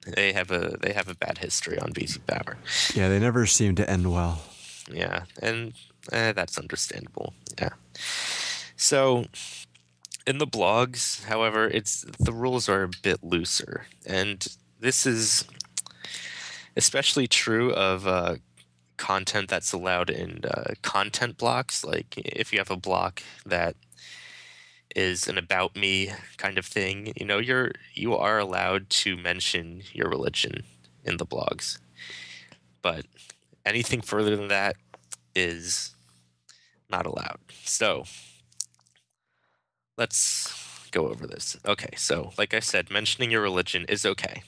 [0.06, 2.56] They have a they have a bad history on BZ Power.
[2.94, 4.42] Yeah, they never seem to end well.
[4.90, 5.74] Yeah, and
[6.10, 7.34] eh, that's understandable.
[7.60, 7.70] Yeah.
[8.76, 9.26] So
[10.26, 14.44] in the blogs, however, it's the rules are a bit looser, and
[14.80, 15.44] this is
[16.76, 18.36] especially true of uh,
[18.96, 21.84] content that's allowed in uh, content blocks.
[21.84, 23.76] Like if you have a block that
[24.94, 29.82] is an about me kind of thing, you know, you're you are allowed to mention
[29.92, 30.64] your religion
[31.04, 31.78] in the blogs.
[32.82, 33.06] But
[33.64, 34.76] anything further than that
[35.34, 35.94] is
[36.90, 37.38] not allowed.
[37.64, 38.04] So
[39.96, 41.56] let's go over this.
[41.66, 44.42] Okay, so like I said, mentioning your religion is okay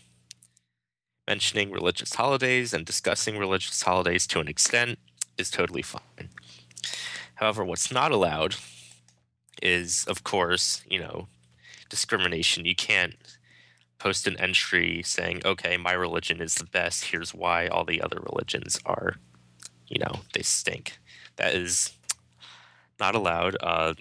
[1.27, 4.99] mentioning religious holidays and discussing religious holidays to an extent
[5.39, 6.29] is totally fine.
[7.37, 8.57] However, what's not allowed
[9.63, 11.29] is, of course, you know,
[11.89, 12.65] discrimination.
[12.65, 13.15] You can't
[13.99, 17.07] post an entry saying, okay, my religion is the best.
[17.07, 19.17] Here's why all the other religions are,
[19.89, 20.99] you know, they stink.
[21.37, 21.93] That is
[23.01, 23.57] not allowed.
[23.61, 23.95] Uh,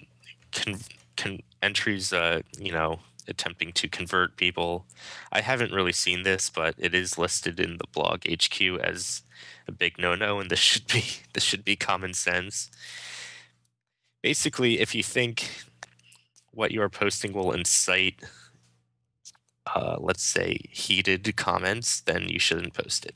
[0.52, 0.80] con-
[1.16, 4.86] con- entries, uh, you know, attempting to convert people.
[5.32, 9.22] I haven't really seen this, but it is listed in the blog HQ as
[9.66, 12.70] a big no-no, and this should be this should be common sense.
[14.22, 15.50] Basically, if you think
[16.50, 18.22] what you are posting will incite
[19.66, 23.14] uh, let's say, heated comments, then you shouldn't post it.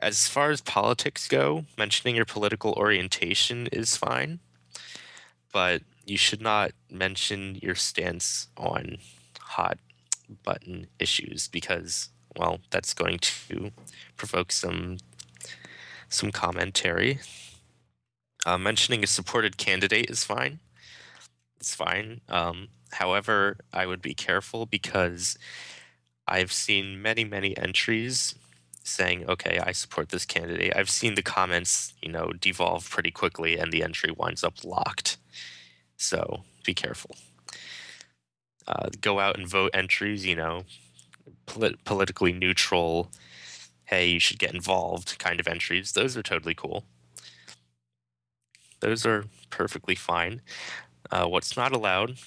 [0.00, 4.38] As far as politics go, mentioning your political orientation is fine,
[5.52, 8.98] but you should not mention your stance on
[9.40, 9.78] hot
[10.42, 13.70] button issues because, well, that's going to
[14.16, 14.98] provoke some
[16.08, 17.20] some commentary.
[18.46, 20.58] Uh, mentioning a supported candidate is fine.
[21.60, 22.22] It's fine.
[22.28, 25.36] Um, however, I would be careful because
[26.26, 28.34] I've seen many, many entries
[28.84, 30.74] saying, okay, I support this candidate.
[30.74, 35.18] I've seen the comments, you know, devolve pretty quickly and the entry winds up locked.
[35.98, 37.14] So be careful.
[38.66, 40.64] Uh, go out and vote entries, you know,
[41.46, 43.10] polit- politically neutral,
[43.86, 45.92] hey, you should get involved kind of entries.
[45.92, 46.84] Those are totally cool.
[48.80, 50.42] Those are perfectly fine.
[51.10, 52.18] Uh, what's not allowed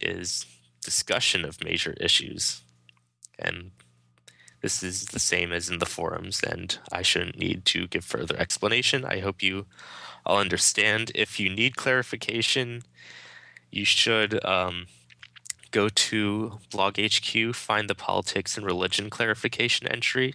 [0.00, 0.46] is
[0.82, 2.62] discussion of major issues.
[3.38, 3.72] And
[4.60, 8.36] this is the same as in the forums, and I shouldn't need to give further
[8.36, 9.04] explanation.
[9.04, 9.66] I hope you
[10.26, 11.12] all understand.
[11.14, 12.82] If you need clarification,
[13.70, 14.86] you should um,
[15.70, 20.34] go to Blog HQ, find the politics and religion clarification entry.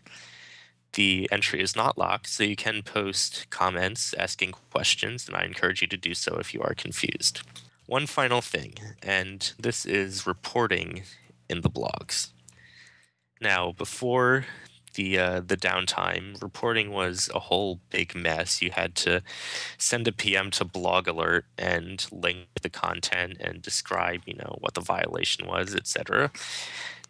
[0.94, 5.82] The entry is not locked, so you can post comments asking questions, and I encourage
[5.82, 7.42] you to do so if you are confused.
[7.86, 11.04] One final thing, and this is reporting
[11.50, 12.30] in the blogs.
[13.42, 14.46] Now, before
[14.94, 18.62] the uh, the downtime, reporting was a whole big mess.
[18.62, 19.22] You had to
[19.78, 24.74] send a PM to Blog Alert and link the content and describe, you know, what
[24.74, 26.32] the violation was, etc.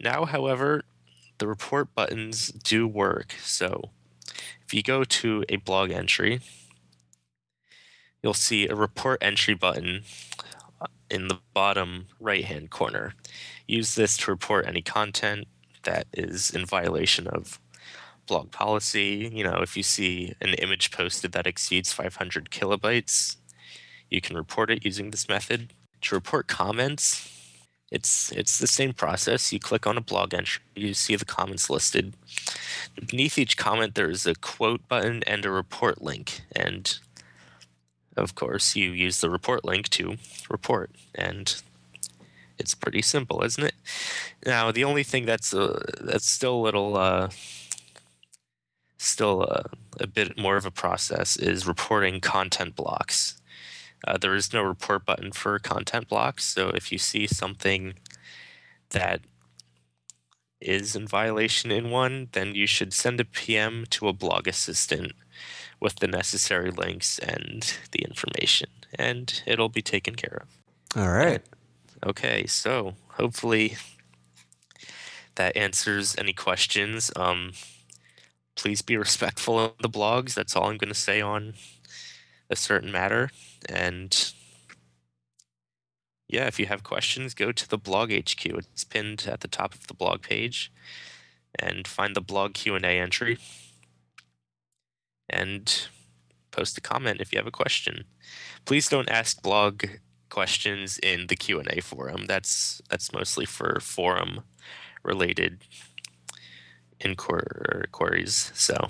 [0.01, 0.83] Now, however,
[1.37, 3.35] the report buttons do work.
[3.43, 3.91] So,
[4.65, 6.41] if you go to a blog entry,
[8.23, 10.01] you'll see a report entry button
[11.09, 13.13] in the bottom right hand corner.
[13.67, 15.47] Use this to report any content
[15.85, 17.59] that is in violation of
[18.27, 19.31] blog policy.
[19.33, 23.37] You know, if you see an image posted that exceeds 500 kilobytes,
[24.09, 25.73] you can report it using this method.
[26.01, 27.31] To report comments,
[27.91, 29.51] it's it's the same process.
[29.51, 32.13] You click on a blog entry, you see the comments listed.
[33.09, 36.97] Beneath each comment, there is a quote button and a report link, and
[38.17, 40.17] of course, you use the report link to
[40.49, 41.61] report, and
[42.57, 43.75] it's pretty simple, isn't it?
[44.45, 47.29] Now, the only thing that's uh, that's still a little uh,
[48.97, 49.63] still uh,
[49.99, 53.39] a bit more of a process is reporting content blocks.
[54.07, 57.95] Uh, there is no report button for content blocks, so if you see something
[58.91, 59.21] that
[60.61, 65.13] is in violation in one, then you should send a PM to a blog assistant
[65.79, 71.01] with the necessary links and the information, and it'll be taken care of.
[71.01, 71.41] All right.
[72.05, 73.77] Okay, so hopefully
[75.35, 77.11] that answers any questions.
[77.15, 77.53] Um,
[78.55, 80.35] please be respectful of the blogs.
[80.35, 81.55] That's all I'm going to say on
[82.49, 83.31] a certain matter.
[83.67, 84.33] And
[86.27, 88.45] yeah, if you have questions, go to the blog HQ.
[88.45, 90.71] It's pinned at the top of the blog page,
[91.57, 93.39] and find the blog Q and A entry,
[95.27, 95.87] and
[96.51, 98.05] post a comment if you have a question.
[98.65, 99.85] Please don't ask blog
[100.35, 102.25] questions in the Q and A forum.
[102.25, 104.41] That's that's mostly for forum
[105.01, 105.59] related
[106.99, 108.51] inquiries.
[108.53, 108.89] So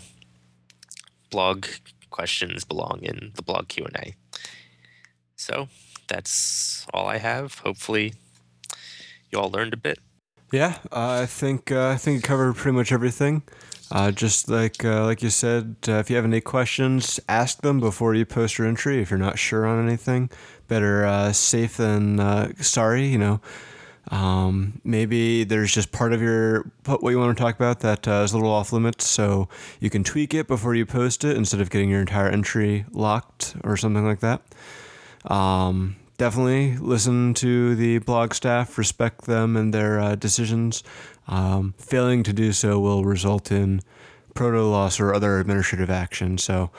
[1.30, 1.68] blog
[2.10, 4.16] questions belong in the blog Q and A.
[5.36, 5.68] So
[6.08, 7.60] that's all I have.
[7.60, 8.16] Hopefully,
[9.30, 10.00] you all learned a bit.
[10.52, 13.44] Yeah, uh, I think uh, I think it covered pretty much everything.
[13.92, 17.80] Uh, just like uh, like you said, uh, if you have any questions, ask them
[17.80, 19.00] before you post your entry.
[19.00, 20.32] If you're not sure on anything,
[20.68, 23.08] better uh, safe than uh, sorry.
[23.08, 23.42] You know,
[24.12, 28.22] um, maybe there's just part of your what you want to talk about that uh,
[28.24, 29.50] is a little off limits, so
[29.80, 33.56] you can tweak it before you post it instead of getting your entire entry locked
[33.64, 34.42] or something like that.
[35.32, 40.84] Um, definitely listen to the blog staff, respect them and their uh, decisions.
[41.28, 43.82] Um, failing to do so will result in
[44.36, 46.38] proto loss or other administrative action.
[46.38, 46.70] So,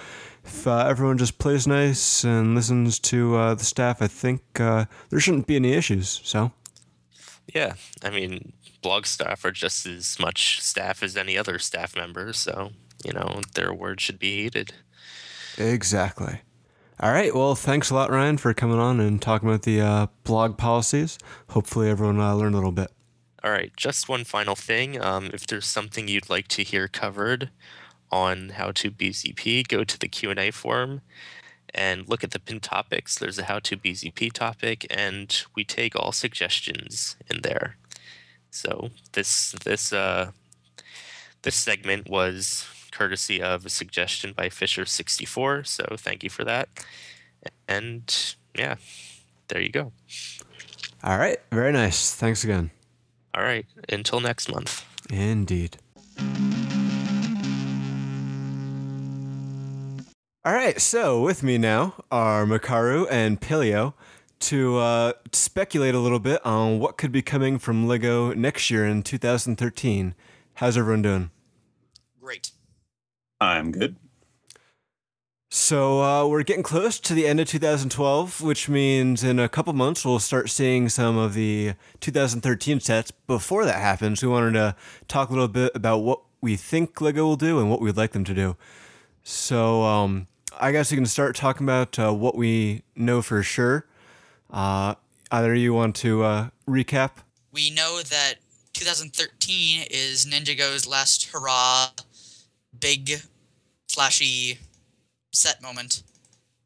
[0.47, 4.85] if uh, everyone just plays nice and listens to uh, the staff, I think uh,
[5.11, 6.21] there shouldn't be any issues.
[6.23, 6.53] So,
[7.53, 12.33] Yeah, I mean, blog staff are just as much staff as any other staff member,
[12.33, 12.71] so
[13.05, 14.73] you know their word should be heeded.
[15.59, 16.41] exactly.
[16.99, 17.35] All right.
[17.35, 21.19] Well, thanks a lot, Ryan, for coming on and talking about the uh, blog policies.
[21.51, 22.91] Hopefully, everyone uh, learned a little bit.
[23.45, 25.01] All right, just one final thing.
[25.01, 27.51] Um, if there's something you'd like to hear covered
[28.11, 31.01] on how to BZP, go to the Q&A forum
[31.75, 33.19] and look at the pinned topics.
[33.19, 37.77] There's a how to BZP topic, and we take all suggestions in there.
[38.51, 40.31] So this this uh
[41.43, 45.67] this segment was courtesy of a suggestion by Fisher64.
[45.67, 46.69] So thank you for that.
[47.69, 48.77] And yeah,
[49.49, 49.93] there you go.
[51.05, 51.39] All right.
[51.53, 52.15] Very nice.
[52.15, 52.71] Thanks again.
[53.35, 53.67] All right.
[53.89, 54.85] Until next month.
[55.11, 55.77] Indeed.
[60.47, 63.95] All right, so with me now are Makaru and Paleo
[64.39, 68.87] to uh, speculate a little bit on what could be coming from LEGO next year
[68.87, 70.15] in 2013.
[70.55, 71.31] How's everyone doing?
[72.21, 72.53] Great.
[73.41, 73.97] I'm good.
[75.51, 79.73] So uh, we're getting close to the end of 2012, which means in a couple
[79.73, 83.11] months we'll start seeing some of the 2013 sets.
[83.11, 84.77] Before that happens, we wanted to
[85.09, 88.13] talk a little bit about what we think Lego will do and what we'd like
[88.13, 88.57] them to do.
[89.25, 90.29] So um,
[90.59, 93.87] I guess we can start talking about uh, what we know for sure.
[94.51, 94.95] Uh,
[95.31, 97.11] either you want to uh, recap?
[97.53, 98.35] We know that
[98.73, 101.89] 2013 is Ninjago's last hurrah,
[102.79, 103.23] big,
[103.89, 104.59] flashy
[105.33, 106.03] set moment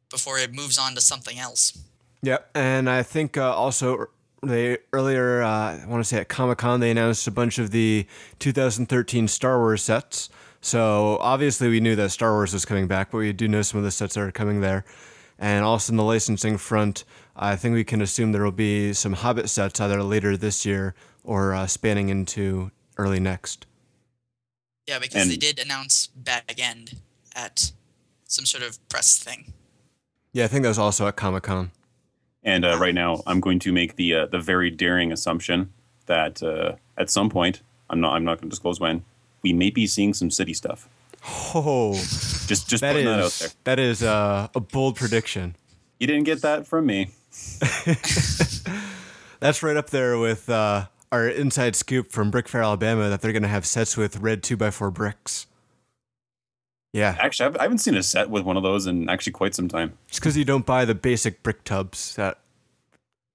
[0.09, 1.77] before it moves on to something else.
[2.23, 4.07] Yep, and I think uh, also
[4.43, 7.71] they earlier uh, I want to say at Comic Con they announced a bunch of
[7.71, 8.05] the
[8.39, 10.29] 2013 Star Wars sets.
[10.61, 13.79] So obviously we knew that Star Wars was coming back, but we do know some
[13.79, 14.85] of the sets that are coming there.
[15.39, 17.03] And also in the licensing front,
[17.35, 20.93] I think we can assume there will be some Hobbit sets either later this year
[21.23, 23.65] or uh, spanning into early next.
[24.87, 27.01] Yeah, because they did announce Bag End
[27.35, 27.71] at
[28.25, 29.53] some sort of press thing.
[30.33, 31.71] Yeah, I think that was also at Comic Con.
[32.43, 35.71] And uh, right now, I'm going to make the uh, the very daring assumption
[36.07, 39.03] that uh, at some point, I'm not I'm not going to disclose when,
[39.43, 40.87] we may be seeing some city stuff.
[41.53, 41.93] Oh,
[42.47, 43.49] Just just that putting that out there.
[43.65, 45.55] That is uh, a bold prediction.
[45.99, 47.11] You didn't get that from me.
[49.39, 53.31] That's right up there with uh, our inside scoop from Brick Fair, Alabama, that they're
[53.33, 55.47] going to have sets with red 2x4 bricks.
[56.93, 59.55] Yeah, Actually, I've, I haven't seen a set with one of those in actually quite
[59.55, 59.97] some time.
[60.09, 62.39] it's because you don't buy the basic brick tubs that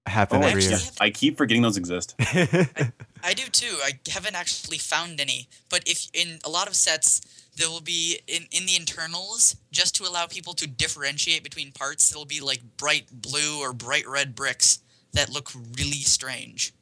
[0.06, 0.90] happen Oh, every actually, year.
[1.00, 2.14] I keep forgetting those exist.
[2.20, 2.92] I
[3.34, 3.78] do too.
[3.82, 7.20] I haven't actually found any, but if in a lot of sets
[7.56, 12.10] there will be in in the internals just to allow people to differentiate between parts.
[12.10, 14.80] There'll be like bright blue or bright red bricks
[15.12, 16.72] that look really strange.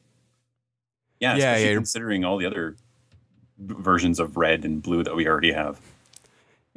[1.19, 2.75] Yeah, Yeah, especially yeah, considering all the other
[3.57, 5.79] versions of red and blue that we already have.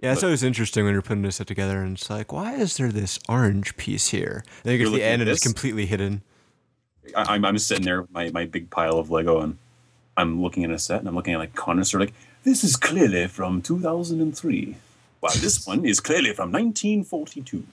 [0.02, 2.76] Yeah, it's always interesting when you're putting a set together and it's like, why is
[2.76, 4.44] there this orange piece here?
[4.62, 6.22] And then you get to the end at and it's completely hidden.
[7.16, 9.58] I, I'm, I'm sitting there with my, my big pile of Lego and
[10.16, 13.26] I'm looking at a set and I'm looking at like connoisseur like this is clearly
[13.26, 14.76] from 2003.
[15.20, 17.64] Wow, this one is clearly from 1942.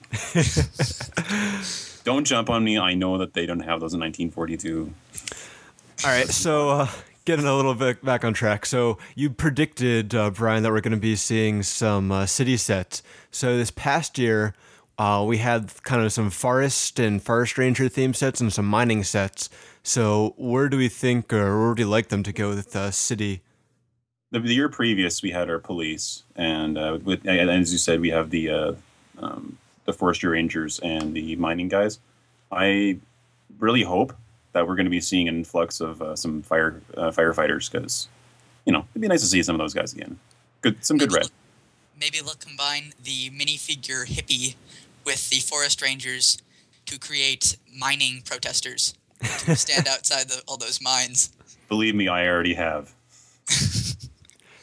[2.04, 2.78] don't jump on me.
[2.78, 4.92] I know that they don't have those in 1942.
[6.04, 6.88] All right, so uh,
[7.24, 8.66] getting a little bit back on track.
[8.66, 13.02] So you predicted, uh, Brian, that we're going to be seeing some uh, city sets.
[13.30, 14.54] So this past year,
[14.98, 19.04] uh, we had kind of some forest and forest ranger theme sets and some mining
[19.04, 19.48] sets.
[19.82, 22.90] So where do we think, or where would you like them to go with the
[22.90, 23.42] city?
[24.32, 28.00] The, the year previous, we had our police, and uh, with and as you said,
[28.00, 28.72] we have the uh,
[29.18, 32.00] um, the forestry rangers and the mining guys.
[32.50, 32.98] I
[33.60, 34.14] really hope
[34.52, 38.08] that we're going to be seeing an influx of uh, some fire uh, firefighters because
[38.64, 40.18] you know it'd be nice to see some of those guys again.
[40.60, 41.22] Good, some good Maybe red.
[41.24, 41.32] look-
[41.98, 44.56] Maybe they'll combine the minifigure hippie
[45.06, 46.38] with the forest rangers
[46.86, 51.32] to create mining protesters to stand outside the, all those mines.
[51.68, 52.92] Believe me, I already have.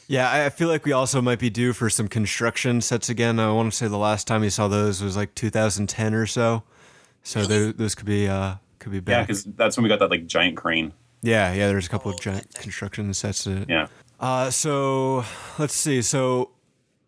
[0.06, 3.40] Yeah, I I feel like we also might be due for some construction sets again.
[3.40, 6.64] I want to say the last time we saw those was like 2010 or so.
[7.24, 7.48] So Really?
[7.68, 9.12] those, those could be uh could be bad.
[9.14, 10.92] Yeah, because that's when we got that like giant crane.
[11.22, 11.68] Yeah, yeah.
[11.68, 13.46] There's a couple Oh, of giant construction sets.
[13.46, 13.88] That, Yeah,
[14.20, 15.24] Uh, so
[15.58, 16.02] let's see.
[16.02, 16.50] So,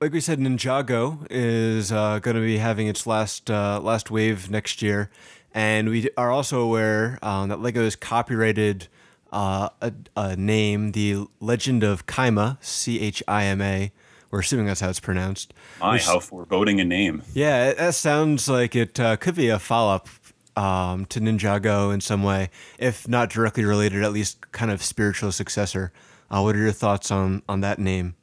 [0.06, 4.51] like we said, Ninjago is uh, going to be having its last uh, last wave
[4.51, 5.10] next year,
[5.51, 8.88] and we are also aware um, that Lego has copyrighted
[9.34, 13.91] uh, a, a name, the Legend of Kaima, C H I M A.
[14.30, 15.56] We're assuming that's how it's pronounced.
[15.80, 17.24] my Which- how foreboding a name.
[17.34, 20.08] Yeah, it- that sounds like it uh, could be a follow up
[20.56, 25.32] um, to Ninjago in some way, if not directly related, at least kind of spiritual
[25.32, 25.91] successor.
[26.30, 28.14] Uh, what are your thoughts on on that name?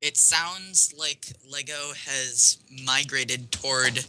[0.00, 4.06] It sounds like Lego has migrated toward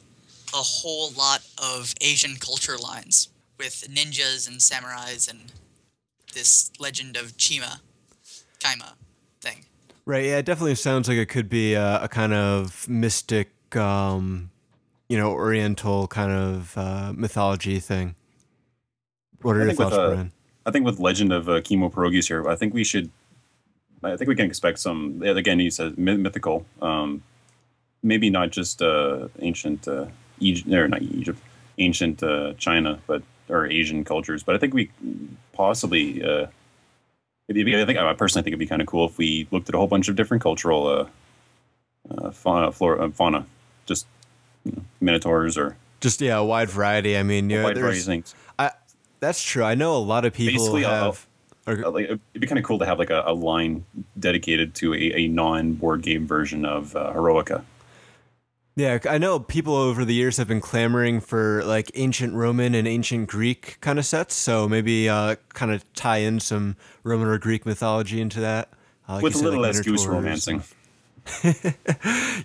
[0.54, 5.52] a whole lot of Asian culture lines with ninjas and samurais and
[6.34, 7.80] this legend of Chima,
[8.60, 8.94] Kaima
[9.42, 9.66] thing.
[10.06, 10.26] Right.
[10.26, 14.52] Yeah, it definitely sounds like it could be a, a kind of mystic, um,
[15.08, 18.16] you know, Oriental kind of uh, mythology thing.
[19.42, 20.32] What are I your think thoughts, uh, Brian?
[20.66, 23.10] I think with Legend of uh, Chemo Pierogies here, I think we should.
[24.04, 25.22] I think we can expect some.
[25.24, 26.66] Again, he says myth- mythical.
[26.82, 27.24] Um,
[28.02, 30.06] maybe not just uh, ancient uh,
[30.40, 31.40] Egypt, or not Egypt,
[31.78, 34.44] ancient uh, China, but or Asian cultures.
[34.44, 34.90] But I think we
[35.54, 36.24] possibly.
[36.24, 36.48] Uh,
[37.48, 39.70] it'd be, I think I personally think it'd be kind of cool if we looked
[39.70, 41.08] at a whole bunch of different cultural uh,
[42.12, 43.46] uh, fauna, flora, uh, fauna,
[43.86, 44.06] just
[44.64, 47.18] you know, minotaurs or Just yeah, a wide variety.
[47.18, 48.34] I mean, yeah, wide variety things.
[48.58, 48.72] I,
[49.20, 49.64] that's true.
[49.64, 51.26] I know a lot of people Basically, have.
[51.70, 53.86] Or- Uh, like, it'd be kind of cool to have like a, a line
[54.20, 57.64] dedicated to a, a non board game version of uh, Heroica.
[58.76, 62.88] Yeah, I know people over the years have been clamoring for like ancient Roman and
[62.88, 64.34] ancient Greek kind of sets.
[64.36, 68.70] So maybe uh, kind of tie in some Roman or Greek mythology into that.
[69.08, 70.64] Uh, like with you a said, little like less goose romancing.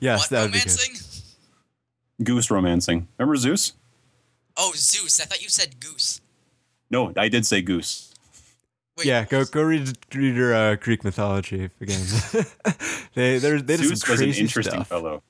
[0.00, 0.78] yes, what that would be good.
[2.24, 3.06] Goose romancing.
[3.18, 3.72] Remember Zeus?
[4.56, 5.20] Oh, Zeus.
[5.20, 6.20] I thought you said goose.
[6.90, 8.12] No, I did say goose.
[8.97, 12.01] Wait, Yeah, go go read read your uh, Greek mythology again.
[13.14, 14.88] they they did Zeus some was an interesting stuff.
[14.88, 15.22] fellow.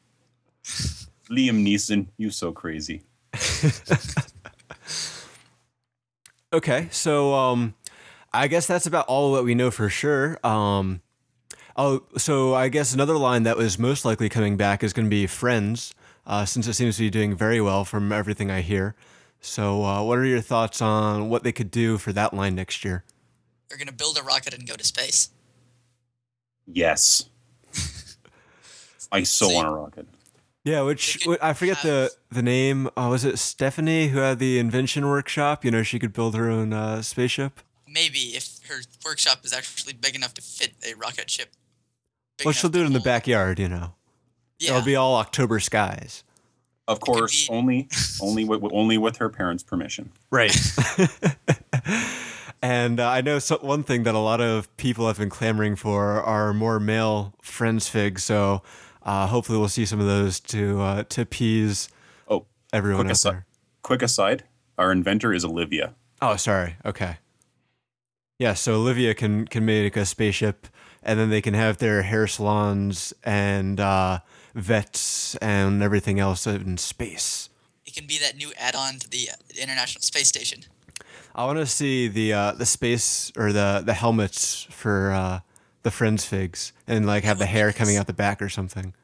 [1.31, 3.03] Liam Neeson, you so crazy.
[6.55, 7.75] Okay, so um,
[8.33, 10.39] I guess that's about all that we know for sure.
[10.47, 11.01] Um,
[11.77, 15.11] oh, so I guess another line that was most likely coming back is going to
[15.11, 15.97] be Friends,
[16.29, 18.95] uh, since it seems to be doing very well from everything I hear.
[19.41, 22.85] So, uh, what are your thoughts on what they could do for that line next
[22.85, 23.03] year?
[23.69, 25.31] They're gonna build a rocket and go to space.
[26.67, 27.29] Yes.
[29.13, 30.07] I so See- want a rocket.
[30.65, 32.89] Yeah, which could I forget the the name.
[32.97, 35.63] Oh, was it Stephanie who had the invention workshop?
[35.63, 37.61] You know, she could build her own uh, spaceship.
[37.87, 41.51] Maybe if her workshop is actually big enough to fit a rocket ship.
[42.45, 43.59] Well, she'll do it in the backyard.
[43.59, 43.95] You know,
[44.59, 44.71] Yeah.
[44.71, 46.25] it'll be all October skies.
[46.89, 47.89] Of course, be- only
[48.23, 50.13] only with only with her parents' permission.
[50.31, 50.51] Right.
[52.65, 55.77] and uh, I know so, one thing that a lot of people have been clamoring
[55.77, 58.25] for are more male friends figs.
[58.25, 58.63] So
[59.03, 61.89] uh, hopefully we'll see some of those to uh, to appease
[62.27, 63.47] Oh, everyone quick out aside, there.
[63.83, 64.45] quick aside,
[64.79, 65.95] our inventor is Olivia.
[66.23, 66.77] Oh, sorry.
[66.85, 67.19] Okay.
[68.39, 68.55] Yeah.
[68.55, 70.67] So Olivia can can make a spaceship,
[71.03, 74.21] and then they can have their hair salons and uh,
[74.55, 77.51] vets and everything else in space.
[77.85, 80.65] It can be that new add-on to the uh, International Space Station.
[81.35, 85.41] I want to see the uh, the space or the the helmets for uh,
[85.83, 88.95] the friends figs, and like have the hair coming out the back or something.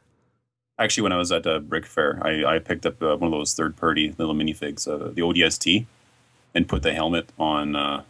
[0.78, 3.38] Actually, when I was at uh, Brick Fair, I, I picked up uh, one of
[3.38, 5.84] those third-party little minifigs, uh, the ODST,
[6.54, 8.02] and put the helmet on uh,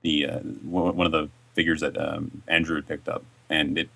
[0.00, 3.90] the uh, one one of the figures that um, Andrew had picked up, and it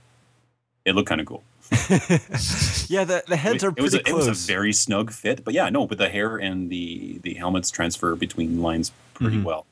[0.84, 1.42] it looked kind of cool.
[2.88, 5.44] yeah, the the heads are it was pretty a, it was a very snug fit,
[5.44, 9.44] but yeah, no, but the hair and the the helmets transfer between lines pretty Mhm.
[9.44, 9.66] well.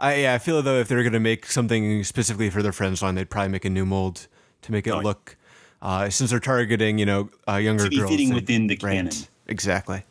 [0.00, 3.14] I yeah, I feel though if they're gonna make something specifically for their friends line,
[3.14, 4.26] they'd probably make a new mold
[4.62, 5.36] to make it Oh, look.
[5.80, 8.10] Uh, since they're targeting, you know, uh, younger To be girls.
[8.10, 9.12] fitting within the right, canon.
[9.48, 10.02] Exactly.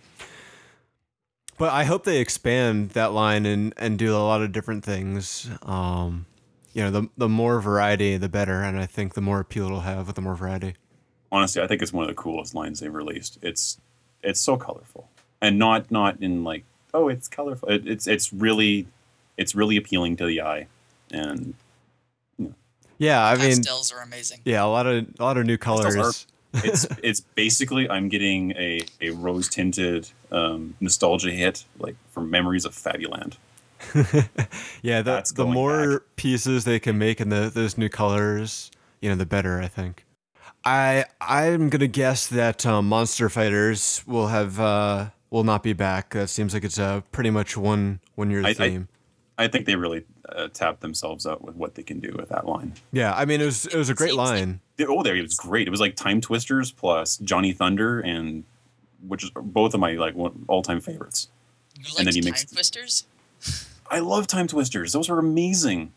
[1.58, 5.50] But I hope they expand that line and, and do a lot of different things.
[5.64, 6.26] Um,
[6.74, 9.82] you know, the the more variety, the better, and I think the more appeal it'll
[9.82, 10.76] have with the more variety.
[11.32, 13.38] Honestly, I think it's one of the coolest lines they've released.
[13.42, 13.80] It's
[14.22, 15.10] it's so colorful,
[15.42, 16.64] and not not in like
[16.94, 17.70] oh, it's colorful.
[17.70, 18.88] It, it's it's really
[19.38, 20.68] it's really appealing to the eye,
[21.12, 21.54] and
[22.98, 24.40] Yeah, I mean, Pastels are amazing.
[24.46, 26.28] yeah, a lot of a lot of new Pastels colors.
[26.56, 32.66] it's it's basically I'm getting a, a rose tinted um, nostalgia hit like from memories
[32.66, 33.38] of Fabuland.
[34.82, 38.72] yeah, the, That's the going more pieces they can make and the those new colors,
[39.02, 39.60] you know, the better.
[39.62, 40.06] I think.
[40.66, 46.12] I I'm gonna guess that um, Monster Fighters will have uh, will not be back.
[46.12, 48.88] That seems like it's a pretty much one one year I- I- theme.
[49.36, 52.46] I think they really uh, tapped themselves out with what they can do with that
[52.46, 52.74] line.
[52.92, 54.62] yeah, I mean it was it was a great line.
[54.88, 55.68] Oh, there it was great.
[55.68, 58.44] It was like Time Twisters plus Johnny Thunder, and
[59.08, 60.14] which is both of my like
[60.48, 61.30] all time favorites.
[61.80, 63.06] You And then liked he Time makes- Twisters?
[63.94, 64.92] I love Time Twisters.
[64.92, 65.94] Those are amazing,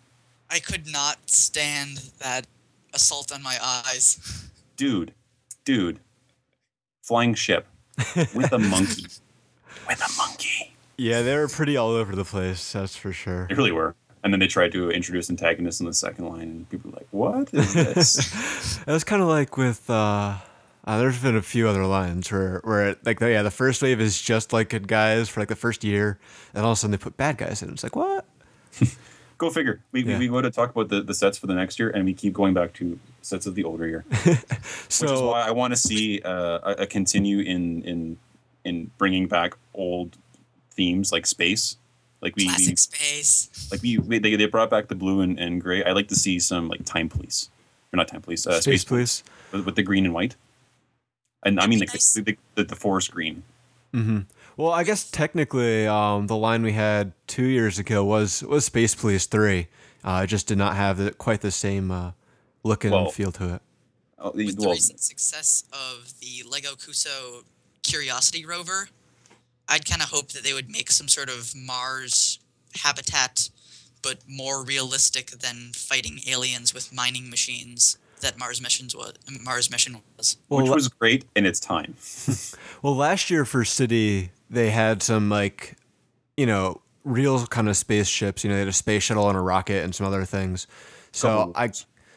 [0.50, 2.46] I could not stand that
[2.92, 4.50] assault on my eyes.
[4.76, 5.12] dude.
[5.64, 5.98] Dude,
[7.02, 7.66] flying ship
[8.34, 9.06] with a monkey.
[9.88, 10.74] with a monkey.
[10.96, 12.72] Yeah, they were pretty all over the place.
[12.72, 13.46] That's for sure.
[13.48, 13.96] They really were.
[14.22, 17.08] And then they tried to introduce antagonists in the second line, and people were like,
[17.10, 20.36] "What is this?" It was kind of like with uh,
[20.86, 23.82] uh, there's been a few other lines where where it, like the, yeah the first
[23.82, 26.18] wave is just like good guys for like the first year,
[26.54, 27.70] and all of a sudden they put bad guys in.
[27.70, 28.24] It's like what?
[29.38, 29.80] Go figure.
[29.92, 30.18] We, Yeah.
[30.18, 32.14] we, we go to talk about the, the sets for the next year, and we
[32.14, 35.72] keep going back to sets of the older year, which is So why I want
[35.74, 38.16] to see uh, a, a continue in in
[38.64, 40.16] in bringing back old
[40.72, 41.76] themes like space
[42.22, 43.68] Like we, we Classic space.
[43.70, 45.84] like we, we they, they brought back the blue and, and gray.
[45.84, 47.50] I like to see some like time police,
[47.92, 49.22] or not time police, uh, Space Police.
[49.52, 50.34] with, with the green and white.
[51.46, 52.12] And I mean like nice.
[52.12, 53.44] the, the, the, the forest green.
[53.92, 54.20] hmm
[54.56, 58.94] Well, I guess technically, um, the line we had two years ago was was Space
[58.94, 59.68] Police Three.
[60.04, 62.12] Uh, it just did not have the, quite the same uh,
[62.64, 63.62] look and Well, feel to it.
[64.18, 67.44] Oh, the, With the well, recent success of the Lego Cuusoo
[67.82, 68.88] Curiosity rover,
[69.68, 72.40] I'd kind of hope that they would make some sort of Mars
[72.82, 73.50] habitat,
[74.02, 79.14] but more realistic than fighting aliens with mining machines that Mars missions was.
[79.44, 80.36] Mars mission was.
[80.48, 81.94] Well, which was great in its time.
[82.82, 85.76] well, last year for City, they had some like,
[86.36, 88.44] you know, real kind of spaceships.
[88.44, 90.66] You know, they had a space shuttle and a rocket and some other things.
[91.12, 91.70] So Couple I,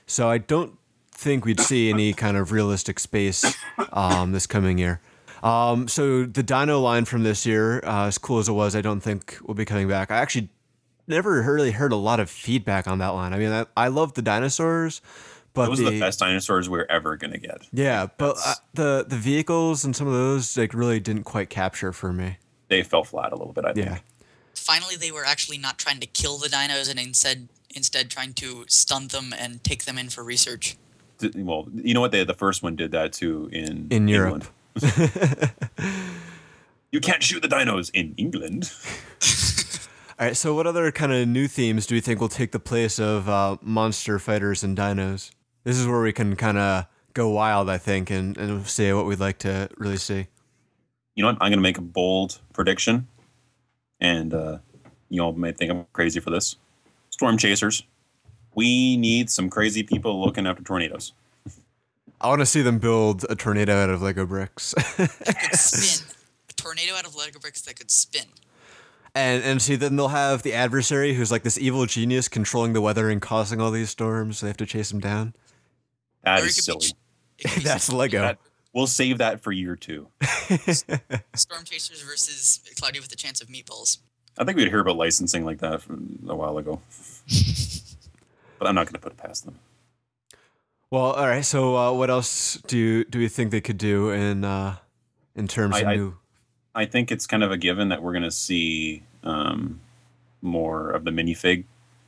[0.07, 0.77] so I don't
[1.11, 3.55] think we'd see any kind of realistic space
[3.93, 5.01] um, this coming year.
[5.43, 8.81] Um, so the Dino line from this year, uh, as cool as it was, I
[8.81, 10.11] don't think will be coming back.
[10.11, 10.49] I actually
[11.07, 13.33] never really heard a lot of feedback on that line.
[13.33, 15.01] I mean, I, I love the dinosaurs,
[15.65, 17.67] but Those the, are the best dinosaurs we're ever gonna get.
[17.71, 21.91] yeah, but uh, the the vehicles and some of those like really didn't quite capture
[21.93, 22.37] for me.
[22.67, 23.65] They fell flat a little bit.
[23.65, 23.87] I think.
[23.87, 23.97] Yeah.
[24.55, 28.65] Finally, they were actually not trying to kill the dinos and instead instead trying to
[28.67, 30.77] stun them and take them in for research.
[31.35, 32.11] Well, you know what?
[32.11, 34.47] They, the first one did that too in In England.
[34.75, 35.51] Europe.
[36.91, 38.71] You can't shoot the dinos in England.
[40.19, 40.35] All right.
[40.35, 43.29] So, what other kind of new themes do we think will take the place of
[43.29, 45.29] uh, monster fighters and dinos?
[45.69, 49.05] This is where we can kind of go wild, I think, and, and say what
[49.05, 50.25] we'd like to really see.
[51.13, 51.37] You know what?
[51.41, 53.07] I'm gonna make a bold prediction,
[54.01, 54.57] and uh,
[55.09, 56.55] you all may think I'm crazy for this.
[57.11, 57.83] Storm chasers.
[58.55, 61.13] We need some crazy people looking after tornadoes.
[62.19, 66.15] I want to see them build a tornado out of Lego bricks, That could spin.
[66.49, 68.25] A tornado out of Lego bricks that could spin.
[69.13, 72.81] and and see then they'll have the adversary who's like this evil genius controlling the
[72.81, 74.41] weather and causing all these storms.
[74.41, 75.35] They have to chase him down.
[76.37, 76.87] That Or it is could be silly.
[76.87, 76.93] ch-
[77.39, 78.21] it could be That's Lego.
[78.21, 78.39] That-
[78.73, 80.07] we'll save that for year two.
[81.35, 83.97] Storm Chasers versus Cloudy with a Chance of Meatballs.
[84.37, 86.81] I think we'd hear about licensing like that from a while ago,
[88.59, 89.59] but I'm not gonna put it past them.
[90.91, 91.43] Well, all right.
[91.45, 94.77] So, uh, what else do you, do we think they could do in uh,
[95.35, 96.17] in terms I- of I- new?
[96.75, 99.81] I think it's kind of a given that we're going to see um,
[100.41, 101.65] more of the minifig.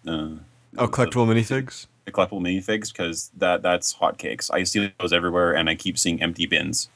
[0.07, 0.35] Uh,
[0.77, 1.87] Oh, collectible minifigs.
[2.11, 4.49] The collectible minifigs because that that's hotcakes.
[4.53, 6.89] I see those everywhere, and I keep seeing empty bins.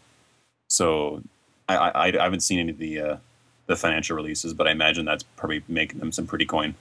[0.70, 1.22] So
[1.70, 3.18] I I, I haven't seen any of the uh,
[3.68, 6.76] the financial releases, but I imagine that's probably making them some pretty coin.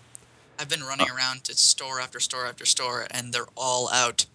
[0.59, 1.15] I've been running Uh.
[1.15, 4.27] around to store after store after store, and they're all out.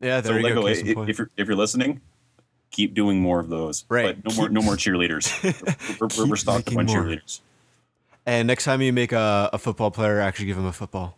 [0.00, 0.66] Yeah, there so you Lego, go.
[0.68, 2.00] Case in if you're if you're listening,
[2.70, 3.84] keep doing more of those.
[3.88, 4.16] Right.
[4.22, 5.26] But no more no more cheerleaders.
[6.00, 6.84] we're, we're, we're stocked on more.
[6.84, 7.40] cheerleaders.
[8.26, 11.16] and next time you make a, a football player, actually give him a football.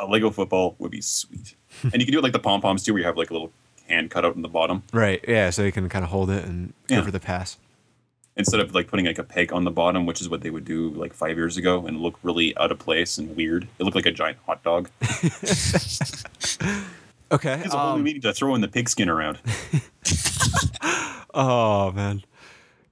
[0.00, 2.84] A Lego football would be sweet, and you can do it like the pom poms
[2.84, 3.50] too, where you have like a little
[3.88, 5.24] hand cut out in the bottom Right.
[5.26, 5.48] Yeah.
[5.50, 7.02] So you can kind of hold it and go Yeah.
[7.02, 7.56] for the pass.
[8.36, 10.64] instead of like putting like a peg on the bottom, which is what they would
[10.64, 13.66] do like five years ago, and look really out of place and weird.
[13.78, 14.88] It looked like a giant hot dog.
[17.30, 17.60] Okay.
[17.62, 19.38] It's a whole new um, meaning to throw in the pigskin around.
[21.34, 22.22] oh man,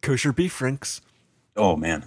[0.02, 1.00] kosher beef rinks.
[1.56, 2.04] Oh man,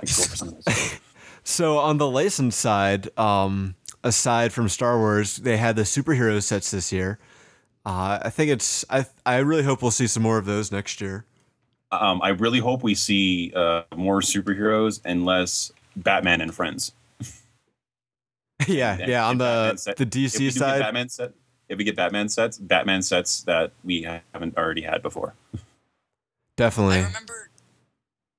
[0.00, 1.00] I could go for some of those.
[1.42, 3.74] So on the license side, um,
[4.08, 7.18] aside from Star Wars, they had the superhero sets this year.
[7.86, 8.84] Uh, I think it's.
[8.90, 11.24] I I really hope we'll see some more of those next year.
[11.92, 16.92] Um, I really hope we see uh, more superheroes and less Batman and Friends.
[18.66, 19.26] yeah, And- yeah.
[19.26, 21.32] On the set- the If we DC side, Batman set,
[21.68, 24.02] if we get Batman sets, Batman sets that we
[24.32, 25.34] haven't already had before.
[26.56, 26.98] definitely.
[26.98, 27.48] I remember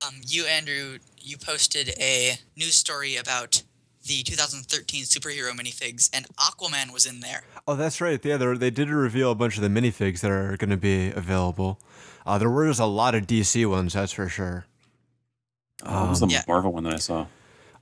[0.06, 3.62] um, you, Andrew, you posted a news story about
[4.06, 7.42] the 2013 superhero minifigs, and Aquaman was in there.
[7.68, 8.22] Oh, that's right.
[8.24, 11.10] Yeah, they they did reveal a bunch of the minifigs that are going to be
[11.12, 11.78] available.
[12.26, 14.66] Uh, there was a lot of DC ones, that's for sure.
[15.82, 16.42] Uh, what was the Yeah.
[16.46, 17.26] Marvel one that I saw?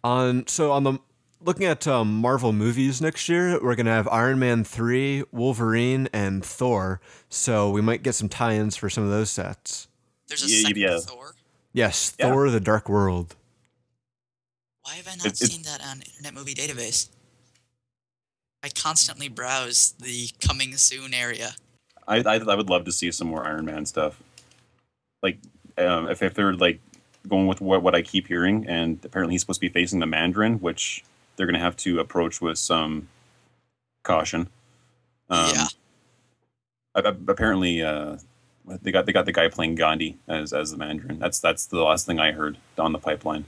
[0.05, 0.99] On so on the
[1.45, 6.45] looking at um, Marvel movies next year, we're gonna have Iron Man three, Wolverine, and
[6.45, 7.01] Thor.
[7.29, 9.89] So we might get some tie-ins for some of those sets.
[10.29, 10.99] There's a Yeah, second yeah.
[11.01, 11.35] Thor.
[11.73, 12.31] Yes, Yeah.
[12.31, 13.35] Thor: The Dark World.
[14.89, 17.09] Why have I not It- it- seen that on Internet Movie Database?
[18.62, 21.57] I constantly browse the coming soon area.
[22.07, 24.18] I, I I would love to see some more Iron Man stuff.
[25.22, 25.41] Like,
[25.76, 26.80] um, if if they're like
[27.28, 30.07] going with what what I keep hearing, and apparently he's supposed to be facing the
[30.07, 31.05] Mandarin, which
[31.36, 33.09] they're going to have to approach with some
[34.05, 34.49] caution.
[35.28, 35.66] Um, yeah.
[36.95, 38.16] a- a- Apparently, uh,
[38.64, 41.18] they got they got the guy playing Gandhi as as the Mandarin.
[41.18, 43.45] That's that's the last thing I heard on the pipeline.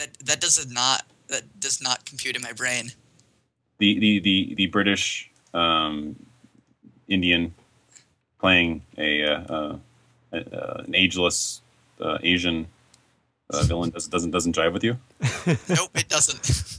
[0.00, 2.92] That that does not that does not compute in my brain.
[3.76, 6.16] The the the the British um,
[7.06, 7.52] Indian
[8.38, 9.78] playing a, uh, uh,
[10.32, 11.60] uh, an ageless
[12.00, 12.66] uh, Asian
[13.50, 14.96] uh, villain does, doesn't doesn't jive with you.
[15.68, 16.78] nope, it doesn't.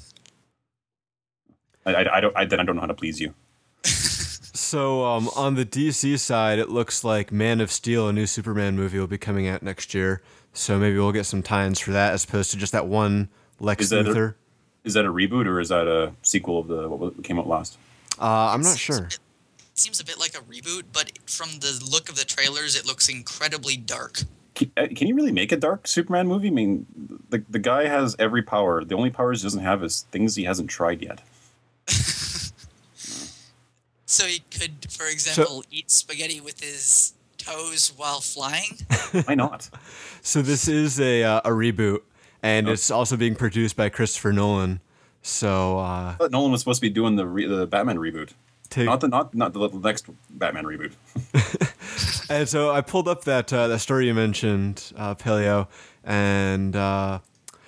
[1.85, 3.35] I, I, I don't I, then I don't know how to please you.
[4.53, 8.77] So um, on the DC side, it looks like Man of Steel, a new Superman
[8.77, 10.21] movie, will be coming out next year.
[10.53, 13.29] So maybe we'll get some tie-ins for that, as opposed to just that one
[13.59, 14.35] Lex Is that a- Luthor.
[14.83, 17.77] Is that a reboot or is that a sequel of the what came out last?
[18.19, 19.05] Uh, I'm not sure.
[19.05, 19.19] It
[19.75, 23.07] seems a bit like a reboot, but from the look of the trailers, it looks
[23.07, 24.21] incredibly dark.
[24.55, 26.47] Can, uh, can you really make a dark Superman movie?
[26.47, 26.87] I mean,
[27.29, 28.83] the the guy has every power.
[28.83, 31.21] The only powers he doesn't have is things he hasn't tried yet.
[34.11, 37.13] So he could, for example, eat spaghetti with his
[37.43, 38.77] toes while flying.
[39.25, 39.69] Why not?
[40.21, 41.99] So this is a uh, a reboot,
[42.43, 42.71] and Oh.
[42.71, 44.79] it's also being produced by Christopher Nolan.
[45.21, 45.81] So uh,
[46.13, 48.31] I thought Nolan was supposed to be doing the re- the Batman reboot,
[48.69, 50.93] take not the not not the next Batman reboot.
[52.29, 55.67] And so I pulled up that uh, that story you mentioned, uh, Paleo,
[56.03, 57.19] and uh,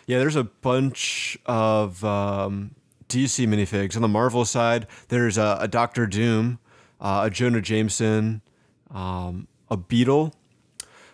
[0.07, 2.73] yeah, there's a bunch of um,
[3.09, 4.87] DC minifigs on the Marvel side.
[5.09, 6.59] There's a, a Doctor Doom,
[7.01, 8.41] uh, a Jonah Jameson,
[8.89, 10.33] um, a Beetle,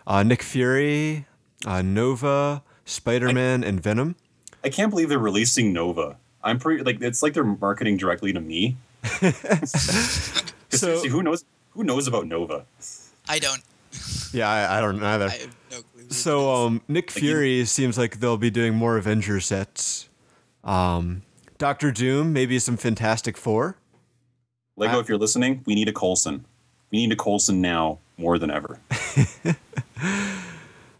[0.07, 1.25] uh, Nick Fury,
[1.65, 4.15] uh, Nova, Spider Man, and Venom.
[4.63, 6.17] I can't believe they're releasing Nova.
[6.43, 8.77] I'm pretty like it's like they're marketing directly to me.
[10.71, 12.65] So- who knows who knows about Nova?
[13.27, 13.61] I don't.
[14.33, 15.25] Yeah, I, I don't either.
[15.25, 16.09] I have no clue.
[16.09, 20.09] So um, Nick Like you- Fury seems like they'll be doing more Avenger sets.
[20.63, 21.23] Um,
[21.57, 23.77] Doctor Doom, maybe some Fantastic Four.
[24.75, 26.45] Lego, I- if you're listening, we need a Coulson.
[26.91, 28.79] We need a Coulson now more than ever.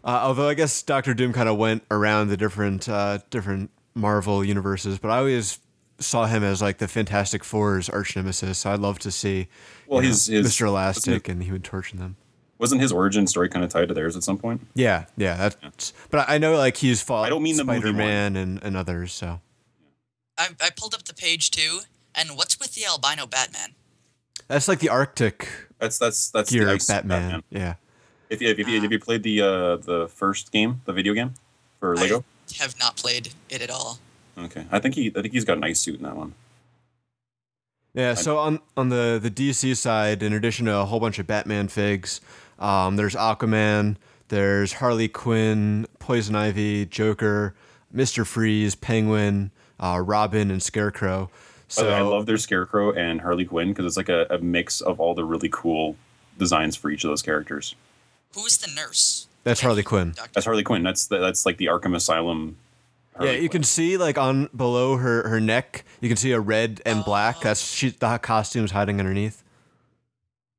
[0.02, 4.42] Uh, although I guess Doctor Doom kind of went around the different uh, different Marvel
[4.42, 5.58] universes, but I always
[5.98, 8.58] saw him as like the Fantastic Four's arch nemesis.
[8.60, 9.48] So I'd love to see
[9.86, 10.66] Well, you know, his- his- Mr.
[10.68, 12.16] Elastic and he would torture them.
[12.58, 14.66] Wasn't his origin story kind of tied to theirs at some point?
[14.74, 15.92] Yeah, yeah, that's.
[16.10, 18.78] But I know like he's fought I don't mean the movie Spider Man and, and
[18.78, 19.12] others.
[19.12, 19.40] So
[20.38, 21.80] I, I pulled up the page too,
[22.14, 23.74] and what's with the albino Batman?
[24.48, 25.46] that's like the Arctic
[25.80, 27.42] That's that's that's gear the ice Batman.
[27.50, 27.74] Yeah.
[28.28, 31.34] If you, if you if you played the uh, the first game, the video game
[31.80, 33.98] for Lego, I have not played it at all.
[34.38, 36.34] okay, I think he I think he's got an ice suit in that one.
[37.92, 41.26] Yeah, so on on the the DC side, in addition to a whole bunch of
[41.26, 42.20] Batman figs,
[42.60, 43.96] um, there's Aquaman,
[44.28, 47.54] there's Harley Quinn, Poison Ivy, Joker,
[47.90, 49.50] Mister Freeze, Penguin,
[49.80, 51.30] uh, Robin, and Scarecrow.
[51.76, 54.80] By So I love their Scarecrow and Harley Quinn because it's like a, a mix
[54.80, 55.96] of all the really cool
[56.38, 57.74] designs for each of those characters.
[58.34, 59.28] Who's the nurse?
[59.44, 60.12] that's Harley Quinn.
[60.14, 60.30] Doctor.
[60.34, 60.82] That's Harley Quinn.
[60.82, 62.56] That's the, that's like the Arkham Asylum.
[63.16, 63.62] Harley yeah, you Quinn.
[63.62, 67.02] can see like on below her her neck, you can see a red and oh.
[67.04, 67.36] black.
[67.38, 67.44] Oh.
[67.44, 69.42] That's she the costume's hiding underneath.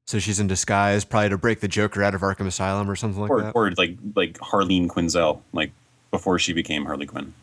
[0.07, 3.22] So she's in disguise, probably to break the Joker out of Arkham Asylum or something
[3.22, 3.51] like or, that.
[3.55, 5.72] or like like Harleen Quinzel, like
[6.09, 7.34] before she became Harley Quinn.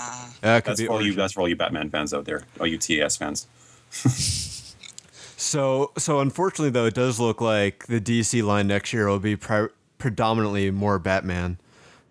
[0.00, 1.14] Uh, That could That's be for all you.
[1.14, 2.42] That's for all you Batman fans out there.
[2.58, 3.46] All you TAS fans.
[5.40, 9.36] So, so unfortunately, though, it does look like the DC line next year will be
[9.36, 11.58] pri- predominantly more Batman.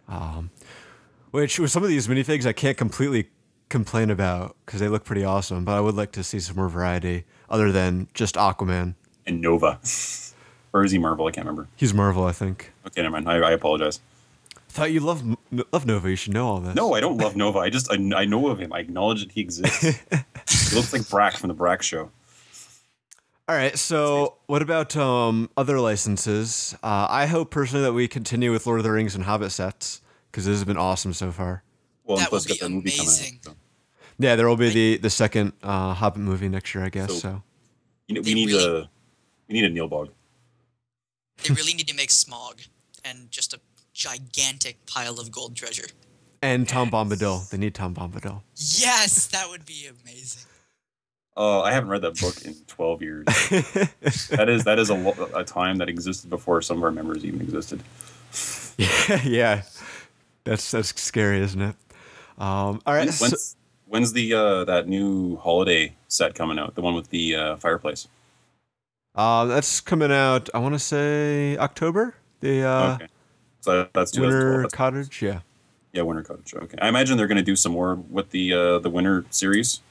[0.07, 0.49] Um,
[1.29, 3.29] which with some of these minifigs, I can't completely
[3.69, 5.63] complain about because they look pretty awesome.
[5.63, 8.95] But I would like to see some more variety other than just Aquaman.
[9.27, 9.79] And Nova,
[10.73, 11.27] or is he Marvel?
[11.27, 11.67] I can't remember.
[11.75, 12.73] He's Marvel, I think.
[12.87, 13.29] Okay, never mind.
[13.29, 13.99] I, I apologize.
[14.69, 15.23] Thought you love
[15.73, 16.09] love Nova.
[16.09, 16.75] You should know all this.
[16.75, 17.59] No, I don't love Nova.
[17.59, 18.71] I just I, I know of him.
[18.71, 19.81] I acknowledge that he exists.
[19.83, 22.11] he looks like Brak from the Brak Show.
[23.47, 23.77] All right.
[23.79, 26.75] So, what about um, other licenses?
[26.83, 30.01] Uh, I hope personally that we continue with Lord of the Rings and Hobbit sets
[30.31, 31.63] because this has been awesome so far.
[32.05, 33.39] Well, That plus would got be the movie coming out, amazing.
[33.43, 33.55] so.
[34.19, 37.09] Yeah, there will be the the second uh, Hobbit movie next year, I guess.
[37.09, 37.43] So- So,
[38.07, 38.89] You know, we need really- a
[39.47, 40.09] we need a Neil Bog.
[41.43, 42.67] they really need to make Smaug
[43.03, 43.59] and just a
[43.99, 45.87] gigantic pile of gold treasure.
[46.41, 47.49] and Tom Bombadil.
[47.49, 48.41] They need Tom Bombadil.
[48.55, 50.43] Yes, that would be amazing.
[51.35, 53.25] Oh, I haven't read that book in twelve years.
[54.29, 57.41] that is that is a, a time that existed before some of our members even
[57.41, 57.83] existed.
[58.77, 59.61] yeah, yeah,
[60.45, 61.75] that's that's scary, isn't it?
[62.37, 63.05] Um, all right.
[63.05, 66.75] When- so- when's when's the uh, that new holiday set coming out?
[66.75, 68.07] The one with the uh, fireplace.
[69.15, 70.49] uh, that's coming out.
[70.53, 72.15] I want to say October.
[72.41, 73.07] The uh, okay,
[73.61, 74.43] so that's 2012.
[74.43, 75.21] Winter That's- Cottage.
[75.21, 75.39] Yeah.
[75.93, 76.53] Yeah, Winter Cottage.
[76.53, 79.81] Okay, I imagine they're going to do some more with the uh, the Winter series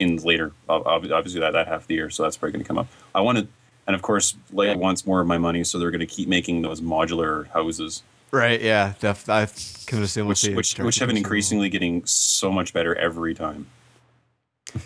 [0.00, 0.52] in later.
[0.68, 2.78] ob- ob- Obviously, that that half of the year, so that's probably going to come
[2.78, 2.88] up.
[3.14, 3.46] I wanted,
[3.86, 6.62] and of course, Leia wants more of my money, so they're going to keep making
[6.62, 8.02] those modular houses.
[8.32, 8.60] Right.
[8.60, 8.94] Yeah.
[8.98, 9.46] Def- I
[9.86, 13.68] can assume which which which have been increasingly getting so much better every time.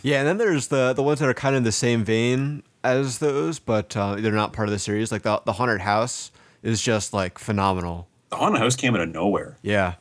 [0.02, 2.62] Yeah, and then there's the the ones that are kind of in the same vein
[2.84, 5.10] as those, but uh, they're not part of the series.
[5.10, 6.30] Like the the haunted house
[6.62, 8.08] is just like phenomenal.
[8.30, 9.56] The haunted house came out of nowhere.
[9.62, 9.94] Yeah,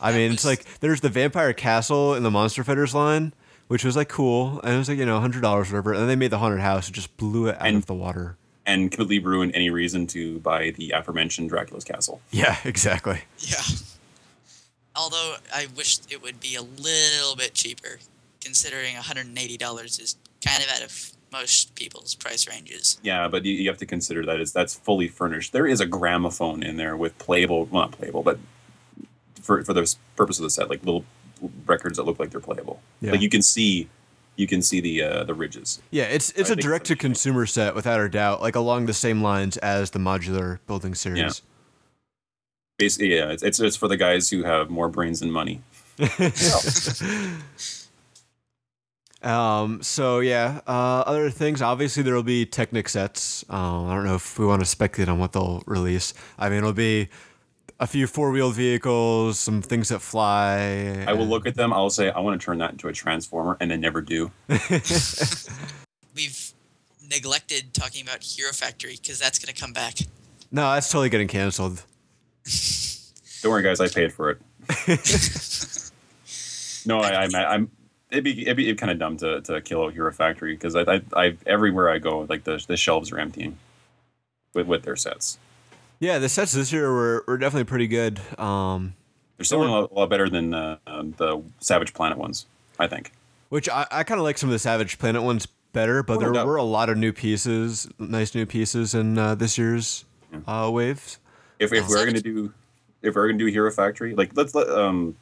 [0.00, 3.32] I mean it's like there's the vampire castle in the monster fighters line,
[3.68, 5.92] which was like cool, and it was like you know hundred dollars whatever.
[5.92, 7.94] And then they made the haunted house, and just blew it out And- of the
[7.94, 8.36] water.
[8.66, 12.22] and completely ruined any reason to buy the aforementioned Dracula's castle.
[12.30, 13.20] Yeah, exactly.
[13.38, 13.60] Yeah.
[14.96, 17.98] Although I wish it would be a little bit cheaper,
[18.40, 22.98] considering $180 is kind of out of most people's price ranges.
[23.02, 25.52] Yeah, but you, you have to consider that is that's fully furnished.
[25.52, 28.38] There is a gramophone in there with playable, well, not playable, but
[29.42, 31.04] for for the s- purpose of the set, like little
[31.66, 32.80] records that look like they're playable.
[33.00, 33.12] Yeah.
[33.12, 33.88] Like you can see,
[34.36, 35.82] you can see the uh, the ridges.
[35.90, 38.94] Yeah, it's it's I a direct to consumer set without a doubt, like along the
[38.94, 41.42] same lines as the modular building series.
[42.78, 45.62] Basically, yeah, it's, it's it's for the guys who have more brains than money.
[49.24, 51.62] Um, so yeah, uh, other things.
[51.62, 53.44] Obviously, there will be Technic sets.
[53.48, 56.14] Um, I don't know if we want to speculate on what they'll release.
[56.38, 57.08] I mean, it'll be
[57.80, 61.04] a few four-wheeled vehicles, some things that fly.
[61.06, 61.72] I will look at them.
[61.72, 64.30] I'll say I want to turn that into a transformer, and then never do.
[66.14, 66.52] We've
[67.10, 69.94] neglected talking about Hero Factory because that's going to come back.
[70.52, 71.82] No, that's totally getting canceled.
[73.42, 73.80] Don't worry, guys.
[73.80, 74.38] I paid for it.
[76.86, 77.70] no, I, I'm, I'm.
[78.14, 80.82] It'd be it'd be kind of dumb to, to kill a Hero Factory because I,
[80.94, 83.58] I I everywhere I go like the the shelves are emptying
[84.54, 85.38] with with their sets.
[86.00, 88.20] Yeah, the sets this year were, were definitely pretty good.
[88.38, 88.94] Um,
[89.36, 92.46] They're selling a lot, a lot better than uh, the Savage Planet ones.
[92.78, 93.12] I think.
[93.50, 96.32] which I, I kind of like some of the Savage Planet ones better, but Oh,
[96.32, 100.04] there were a lot of new pieces, nice new pieces in uh, this year's
[100.46, 101.18] uh, waves.
[101.58, 102.52] If if Oh, we're gonna do
[103.02, 105.16] if we're gonna do Hero Factory, like let's let um.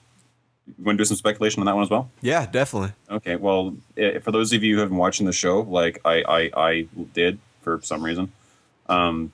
[0.66, 2.10] You want to do some speculation on that one as well?
[2.20, 2.92] Yeah, definitely.
[3.10, 6.22] Okay, well, i for those of you who have been watching the show, like I,
[6.22, 8.32] I, I did for some reason,
[8.88, 9.32] um,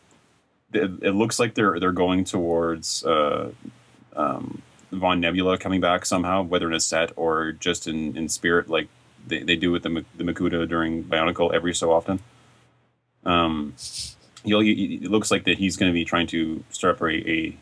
[0.72, 3.50] it, it looks like they're they're going towards uh,
[4.16, 4.62] um,
[4.92, 8.88] Von Nebula coming back somehow, whether in a set or just in, in spirit, like
[9.26, 12.20] they, they do with the the Makuta during Bionicle every so often.
[13.24, 13.74] Um,
[14.44, 17.30] he'll, he, it looks like that he's going to be trying to start up a,
[17.30, 17.56] a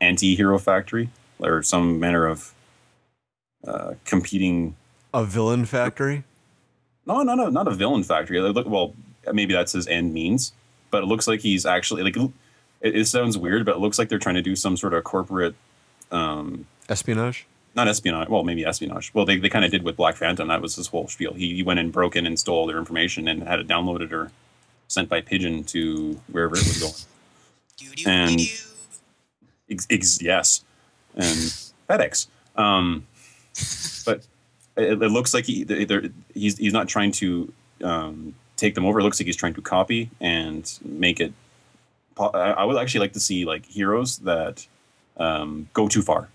[0.00, 2.54] anti-hero factory or some manner of
[3.66, 4.74] uh, competing
[5.14, 6.24] A villain factory.
[7.06, 8.40] no, no, no, not a villain factory.
[8.40, 8.94] Look- Well,
[9.32, 10.52] maybe that's his end means,
[10.90, 12.16] but it looks like he's actually like.
[12.16, 15.04] It, it sounds weird, but it looks like they're trying to do some sort of
[15.04, 15.54] corporate,
[16.10, 17.46] um, Espionage.
[17.76, 18.28] not espionage.
[18.28, 19.12] Well, maybe espionage.
[19.14, 20.48] Well, they, they kind of did with Black Phantom.
[20.48, 21.32] That was his whole spiel.
[21.34, 24.10] He, he went and broke in and stole all their information and had it downloaded
[24.12, 24.32] or
[24.88, 27.06] sent by pigeon to wherever it was
[27.78, 28.06] going.
[28.06, 28.40] And-
[29.70, 30.64] Ex- ex- yes,
[31.14, 31.52] and
[31.88, 32.26] FedEx.
[32.56, 33.06] Um,
[34.04, 34.26] but
[34.76, 35.64] it, it looks like he
[36.34, 37.52] he's he's not trying to
[37.82, 39.00] um, take them over.
[39.00, 41.32] It looks like he's trying to copy and make it.
[42.18, 44.66] I would actually like to see like heroes that
[45.16, 46.28] um, go too far,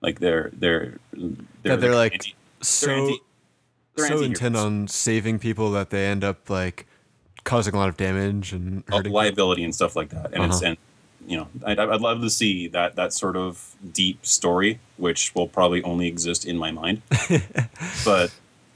[0.00, 0.98] like they're they're
[1.64, 3.22] Yeah, they're like anti- so anti-
[3.96, 6.86] they're so intent on saving people that they end up like
[7.44, 9.12] causing a lot of damage and hurting.
[9.12, 10.32] liability and stuff like that.
[10.34, 10.66] And it's Uh-huh.
[10.70, 10.76] and
[11.26, 15.48] you know I'd, I'd love to see that that sort of deep story, which will
[15.48, 17.02] probably only exist in my mind.
[18.04, 18.32] but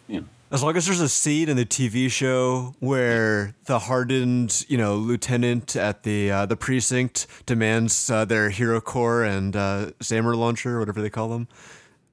[0.09, 4.65] you know, As long as there's a scene in the TV show where the hardened,
[4.69, 9.91] you know, lieutenant at the uh, the precinct demands uh, their hero core and uh,
[10.01, 11.49] Zamor launcher, whatever they call them.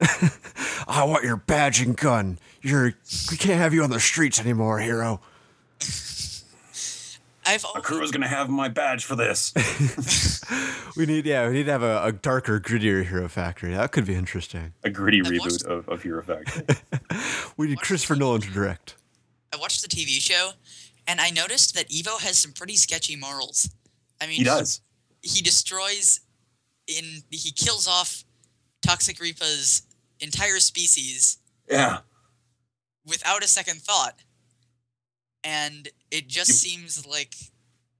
[0.88, 2.38] I want your badge and gun.
[2.62, 2.94] You're
[3.30, 5.20] we can't have you on the streets anymore, hero.
[7.50, 9.52] I've a always, crew is gonna have my badge for this.
[10.96, 13.72] We need yeah, we need to have a, a darker, grittier hero factory.
[13.74, 14.72] That could be interesting.
[14.82, 16.66] a gritty I've reboot watched- of, of Hero Factory.
[17.56, 18.96] We need Christopher Nolan to direct.
[19.52, 20.50] I watched the TV show,
[21.06, 23.70] and I noticed that Evo has some pretty sketchy morals.
[24.20, 24.80] I mean, he does.
[25.22, 26.20] He destroys,
[26.88, 28.24] in he kills off
[28.84, 29.82] Toxic Reapa's
[30.18, 31.38] entire species
[31.70, 31.98] Yeah.
[33.06, 34.18] without a second thought,
[35.44, 37.34] and it just You- seems like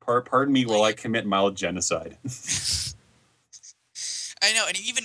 [0.00, 2.16] Par- pardon me while I commit mild genocide.
[4.42, 5.04] I know, and even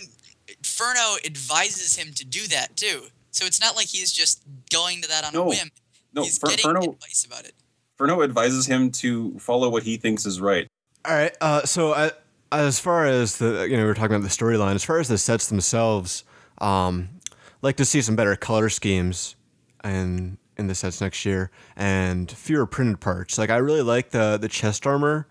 [0.63, 3.03] Furno advises him to do that too.
[3.31, 5.45] So it's not like he's just going to that on a No.
[5.47, 5.69] whim.
[6.13, 7.53] No, he's Fer- getting Furno, advice about it.
[7.99, 10.67] Furno advises him to follow what he thinks is right.
[11.03, 11.35] All right.
[11.41, 12.11] Uh, so uh,
[12.51, 15.09] as far as the you know we are talking about the storyline, as far as
[15.09, 16.23] the sets themselves,
[16.59, 17.09] um,
[17.61, 19.35] like to see some better color schemes
[19.83, 23.37] and in the sets next year and fewer printed parts.
[23.37, 25.27] Like I really like the the chest armor,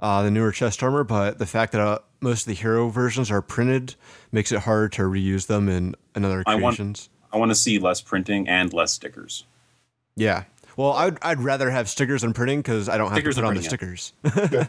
[0.00, 3.30] uh, the newer chest armor, but the fact that uh, most of the hero versions
[3.30, 3.94] are printed
[4.32, 7.08] makes it hard to reuse them in, in other I want- creations.
[7.32, 9.44] I want to see less printing and less stickers.
[10.16, 10.44] yeah.
[10.76, 13.48] Well, I'd, I'd rather have stickers than printing because I don't have Stickers to put
[13.48, 14.68] on the stickers, and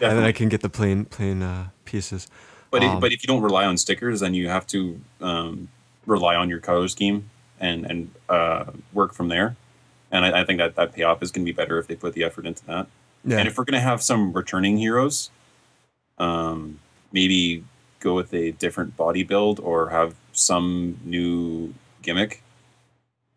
[0.00, 2.26] then I can get the plain plain uh, pieces.
[2.70, 5.68] But Um, it, but if you don't rely on stickers, then you have to um,
[6.06, 7.30] rely on your color scheme
[7.62, 9.56] and and uh, work from there.
[10.10, 12.12] And I, I think that that payoff is going to be better if they put
[12.12, 12.86] the effort into that.
[13.24, 13.38] Yeah.
[13.38, 15.30] And if we're going to have some returning heroes,
[16.18, 16.80] um,
[17.12, 17.64] maybe
[18.00, 22.42] go with a different body build or have some new gimmick.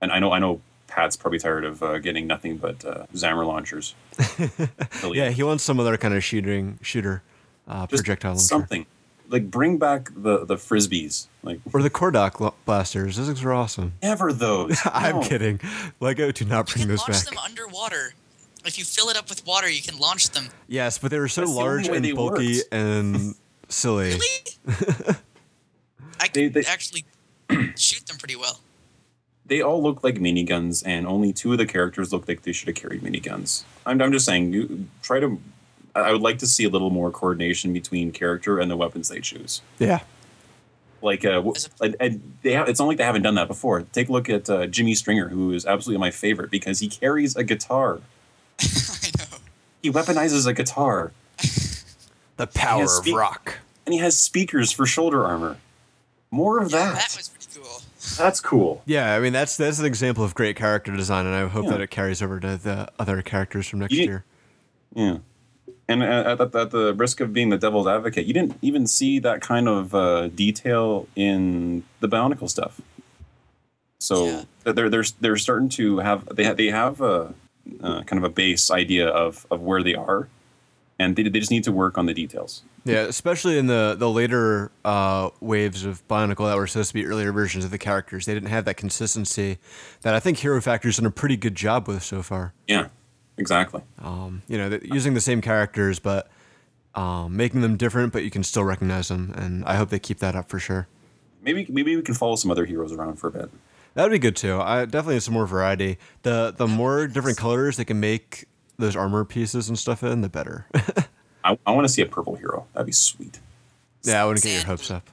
[0.01, 3.45] And I know I know Pat's probably tired of uh, getting nothing but uh, Zamor
[3.47, 3.95] launchers.
[5.13, 7.21] Yeah, he wants some other kind of shooting shooter
[7.67, 8.43] uh, projectile launcher.
[8.43, 8.85] something
[9.29, 11.27] like bring back the the frisbees.
[11.43, 13.17] Like or the Cordak lo- blasters.
[13.17, 13.93] Those things are awesome.
[14.01, 14.79] never those.
[14.85, 15.21] I'm No.
[15.23, 15.59] kidding.
[15.99, 17.25] Lego, do not You bring can those launch back.
[17.25, 18.13] them underwater.
[18.65, 20.47] If you fill it up with water, you can launch them.
[20.67, 22.73] Yes, but they were so That's the only large way and bulky worked.
[22.73, 23.35] and
[23.69, 24.17] silly.
[24.65, 25.15] Really?
[26.19, 27.05] I They- could they- actually
[27.75, 28.59] shoot them pretty well.
[29.47, 32.67] They all look like miniguns, and only two of the characters look like they should
[32.67, 33.63] have carried miniguns.
[33.85, 35.39] I'm, I'm just saying, you try to.
[35.95, 39.07] I I would like to see a little more coordination between character and the weapons
[39.09, 39.61] they choose.
[39.79, 40.01] Yeah.
[41.01, 41.43] Like, uh,
[41.81, 43.81] and, and they have, it's not like they haven't done that before.
[43.81, 47.35] Take a look at uh, Jimmy Stringer, who is absolutely my favorite because he carries
[47.35, 47.99] a guitar.
[48.59, 49.37] I know.
[49.83, 51.11] He weaponizes a guitar,
[52.37, 53.59] The power has of rock.
[53.85, 55.57] and he has speakers for shoulder armor.
[56.31, 56.95] More of Yeah, that.
[56.95, 57.81] that was pretty cool.
[58.17, 58.81] That's cool.
[58.85, 61.71] Yeah, I mean that's that's an example of great character design, and I hope Yeah.
[61.71, 64.25] that it carries over to the other characters from next You- year.
[64.95, 65.17] Yeah.
[65.87, 69.19] And at, at, at the risk of being the devil's advocate, you didn't even see
[69.19, 72.81] that kind of uh, detail in the Bionicle stuff.
[73.99, 74.73] So Yeah.
[74.73, 77.33] they're they're they're starting to have they have, they have a
[77.81, 80.27] uh, kind of a base idea of, of where they are,
[80.99, 82.63] and they, they just need to work on the details.
[82.83, 87.05] Yeah, especially in the the later uh, waves of Bionicle that were supposed to be
[87.05, 89.57] earlier versions of the characters, they didn't have that consistency
[90.01, 92.53] that I think Hero Factory's done a pretty good job with so far.
[92.67, 92.89] Yeah,
[93.37, 93.81] exactly.
[93.99, 96.29] Um, you know, using the same characters but
[96.95, 100.19] um, making them different, but you can still recognize them, and I hope they keep
[100.19, 100.87] that up for sure.
[101.41, 103.49] Maybe maybe we can follow some other heroes around for a bit.
[103.93, 104.59] That would be good too.
[104.59, 105.97] I definitely need some more variety.
[106.23, 108.45] The the more different colors they can make
[108.77, 110.67] those armor pieces and stuff in, the better.
[111.43, 112.65] I, I want to see a purple hero.
[112.73, 113.39] That'd be sweet.
[114.03, 115.09] yeah, I wouldn't get your hopes up.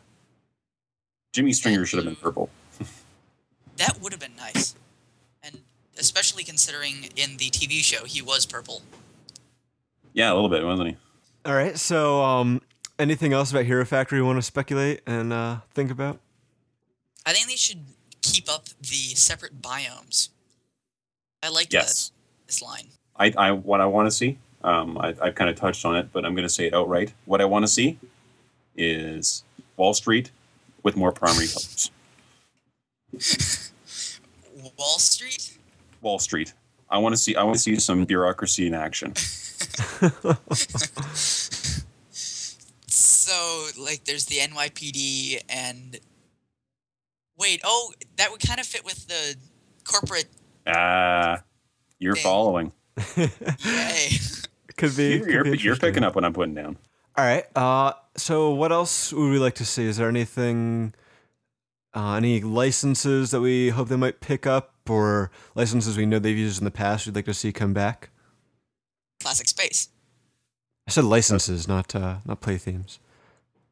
[1.32, 2.50] Jimmy Stringer should have been purple.
[3.76, 4.21] That would have been nice.
[4.21, 4.21] And
[6.12, 8.82] especially considering in the TV show he was purple.
[10.12, 10.96] Yeah, a little bit, wasn't he?
[11.46, 11.78] All right.
[11.78, 12.60] So, um,
[12.98, 16.18] anything else about Hero Factory you want to speculate and uh, think about?
[17.24, 17.78] I think they should
[18.20, 20.28] keep up the separate biomes.
[21.42, 22.10] I like Yes.
[22.10, 22.88] that this line.
[23.16, 24.38] I, I what I want to see.
[24.62, 27.14] Um, I, I've kind of touched on it, but I'm going to say it outright.
[27.24, 27.98] What I want to see
[28.76, 29.44] is
[29.78, 30.30] Wall Street
[30.82, 31.90] with more primary colors.
[34.78, 35.51] Wall Street?
[36.03, 36.53] Wall Street.
[36.90, 37.34] I want to see.
[37.36, 39.14] I want to see some bureaucracy in action.
[43.32, 45.98] So, like, there's the NYPD and.
[47.38, 49.36] Wait, oh, that would kind of fit with the
[49.84, 50.26] corporate.
[50.66, 51.42] Ah,
[51.98, 52.22] you're Dang.
[52.24, 52.72] following.
[53.16, 54.09] Yay.
[54.76, 55.11] Could be.
[55.11, 56.76] You're, could you're, be you're picking up what I'm putting down.
[57.16, 57.44] All right.
[57.57, 59.84] Uh, so what else would we like to see?
[59.86, 60.94] Is there anything,
[61.94, 66.37] uh, any licenses that we hope they might pick up, or licenses we know they've
[66.37, 68.11] used in the past we'd like to see come back?
[69.20, 69.89] Classic Space.
[70.87, 72.99] I said licenses, not uh, not play themes.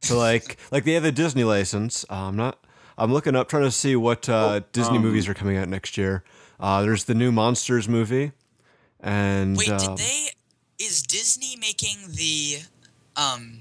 [0.03, 2.05] So like like they have the Disney license.
[2.11, 2.59] Uh, I'm not.
[2.97, 5.69] I'm looking up trying to see what uh, Oh, Disney um, movies are coming out
[5.69, 6.23] next year.
[6.61, 8.33] Uh, there's the new Monsters movie,
[9.01, 10.27] and Wait, um, did they.
[10.79, 12.59] Is Disney making the.
[13.17, 13.61] um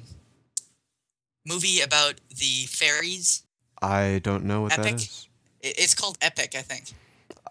[1.45, 3.43] movie about the fairies?
[3.82, 4.95] I don't know what that Epic?
[4.95, 5.28] is.
[5.64, 6.91] I- It's called Epic, I think.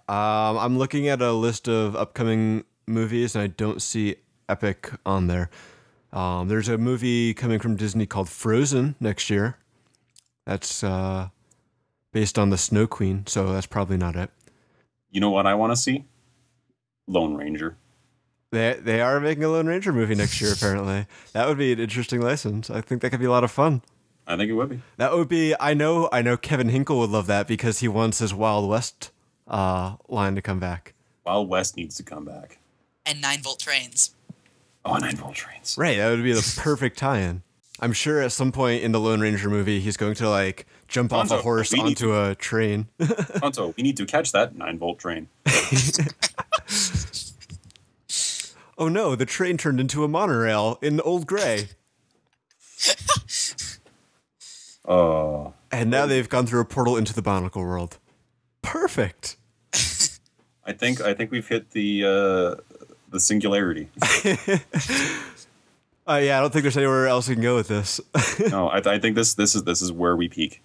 [0.09, 4.17] Um, I'm looking at a list of upcoming movies, and I don't see
[4.49, 5.51] Epic on there.
[6.13, 9.59] Um, there's a movie coming from Disney called Frozen next year.
[10.47, 11.29] That's uh,
[12.13, 14.31] based on the Snow Queen, so that's probably not it.
[15.11, 16.07] You know what I want to see?
[17.07, 17.77] Lone Ranger.
[18.51, 20.53] They they are making a Lone Ranger movie next year.
[20.53, 22.71] Apparently, that would be an interesting license.
[22.71, 23.83] I think that could be a lot of fun.
[24.27, 24.81] I think it would be.
[24.97, 25.55] That would be.
[25.61, 26.09] I know.
[26.11, 26.37] I know.
[26.39, 29.11] Kevin Hinkle would love that because he wants his Wild West
[29.49, 30.95] uh, line to come back.
[31.25, 32.59] Wild West needs to come back.
[33.05, 34.15] And 9 volt trains.
[34.85, 35.77] Oh, nine volt trains.
[35.79, 37.43] Right, that would be the perfect tie-in.
[37.81, 41.13] I'm sure at some point in the Lone Ranger movie, he's going to like jump
[41.13, 42.89] off a horse we need onto a train.
[43.41, 45.29] Tonto, we need to catch that nine volt train.
[48.79, 51.69] oh no, the train turned into a monorail in Old Gray.
[54.87, 57.99] Oh, And now they've gone through a portal into the Bionicle world.
[58.63, 59.37] Perfect.
[60.69, 62.55] I think I think we've hit the uh,
[63.11, 63.89] the singularity.
[66.09, 68.01] Uh, yeah, I don't think there's anywhere else we can go with this.
[68.51, 70.63] no, I, th- I think this this is this is where we peak.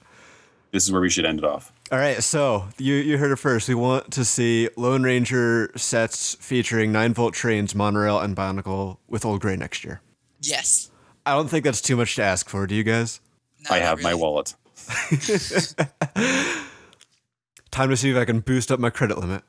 [0.72, 1.74] This is where we should end it off.
[1.92, 3.68] All right, so you you heard it first.
[3.68, 9.26] We want to see Lone Ranger sets featuring nine volt trains, monorail, and Bionicle with
[9.26, 10.00] Old Gray next year.
[10.40, 10.90] Yes.
[11.26, 12.66] I don't think that's too much to ask for.
[12.66, 13.20] Do you guys?
[13.70, 14.56] No, I not have my wallet.
[17.72, 19.44] Time to see if I can boost up my credit limit.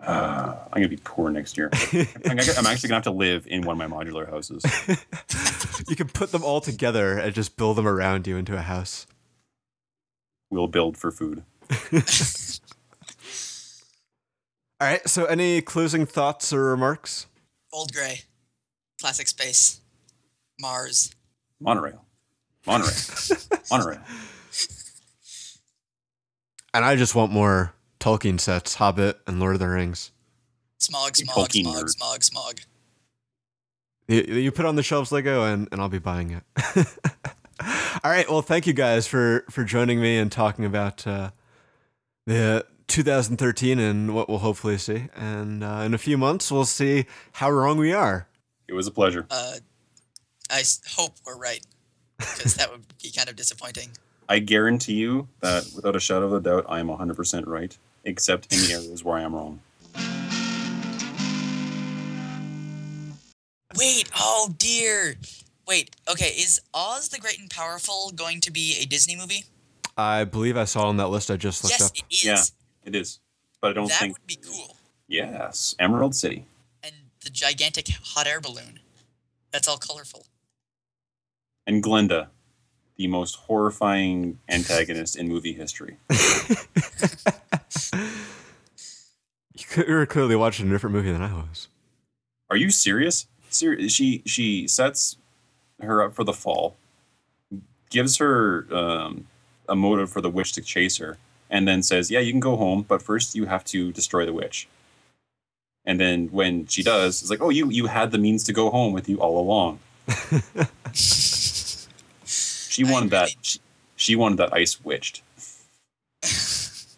[0.00, 1.70] Uh, I'm gonna be poor next year.
[1.92, 4.64] I'm, I'm actually gonna have to live in one of my modular houses.
[5.88, 9.06] You can put them all together and just build them around you into a house.
[10.50, 11.42] We'll build for food.
[14.80, 15.08] All right.
[15.08, 17.26] So, any closing thoughts or remarks?
[17.72, 18.22] Old Gray.
[19.00, 19.80] Classic Space.
[20.60, 21.14] Mars.
[21.60, 22.04] Monorail,
[22.66, 22.92] monorail,
[23.70, 24.00] monorail.
[26.72, 30.10] And I just want more Tolkien sets, Hobbit and Lord of the Rings.
[30.80, 31.96] Smaug, You Smaug, Tolkien Smaug, nerd.
[31.96, 32.66] Smaug, Smaug.
[34.08, 36.44] You, you put on the shelves Lego, and, and I'll be buying it.
[38.02, 38.28] All right.
[38.28, 41.30] Well, thank you guys for for joining me and talking about uh,
[42.26, 45.08] the 2013 and what we'll hopefully see.
[45.14, 48.26] And uh, in a few months, we'll see how wrong we are.
[48.66, 49.26] It was a pleasure.
[49.30, 49.56] Uh,
[50.50, 51.60] I s- hope we're right.
[52.18, 53.90] Because that would be kind of disappointing.
[54.28, 58.52] I guarantee you that without a shadow of a doubt, I am 100% right, except
[58.52, 59.60] in the areas where I am wrong.
[63.76, 65.14] Wait, oh dear.
[65.66, 69.44] Wait, okay, is Oz the Great and Powerful going to be a Disney movie?
[69.96, 71.96] I believe I saw on that list I just looked yes, up.
[71.96, 72.24] it is.
[72.24, 72.42] Yeah.
[72.84, 73.20] It is,
[73.60, 74.14] but I don't that think.
[74.14, 74.76] That would be cool.
[75.06, 76.44] Yes, Emerald City.
[76.82, 78.80] And the gigantic hot air balloon.
[79.52, 80.26] That's all colorful.
[81.66, 82.28] And Glenda,
[83.00, 85.96] the most horrifying antagonist in movie history.
[89.76, 91.68] You were clearly watching a different movie than I was.
[92.48, 93.26] Are you serious?
[93.50, 95.16] Ser- she she sets
[95.80, 96.76] her up for the fall,
[97.90, 99.26] gives her um,
[99.68, 101.18] a motive for the witch to chase her,
[101.50, 104.32] and then says, "Yeah, you can go home, but first you have to destroy the
[104.32, 104.66] witch."
[105.84, 108.70] And then when she does, it's like, "Oh, you you had the means to go
[108.70, 109.78] home with you all along."
[112.86, 113.30] She I wanted that.
[113.42, 113.58] She,
[113.96, 115.22] she wanted that ice witched.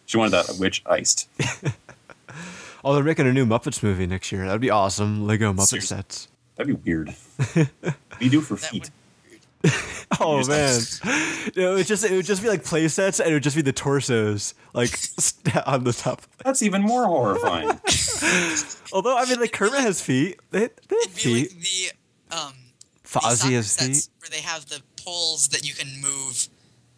[0.05, 1.27] She wanted that witch iced.
[2.85, 4.45] Oh, they're making a new Muppets movie next year.
[4.45, 5.25] That'd be awesome.
[5.25, 5.97] Lego Muppet Seriously?
[5.97, 6.27] sets.
[6.55, 7.09] That'd be weird.
[7.55, 7.55] what
[8.19, 8.91] do you do for That feet?
[9.63, 9.71] would
[10.19, 11.13] Oh just- man,
[11.55, 13.61] it would just it would just be like play sets, and it would just be
[13.63, 14.91] the torsos like
[15.65, 16.21] on the top.
[16.43, 17.69] That's even more horrifying.
[18.91, 20.39] Although I mean, like Kermit has feet.
[20.51, 21.93] They, they have It'd be like feet.
[22.29, 22.53] the um
[23.01, 24.09] the Fozzie has feet.
[24.21, 26.47] where they have the poles that you can move,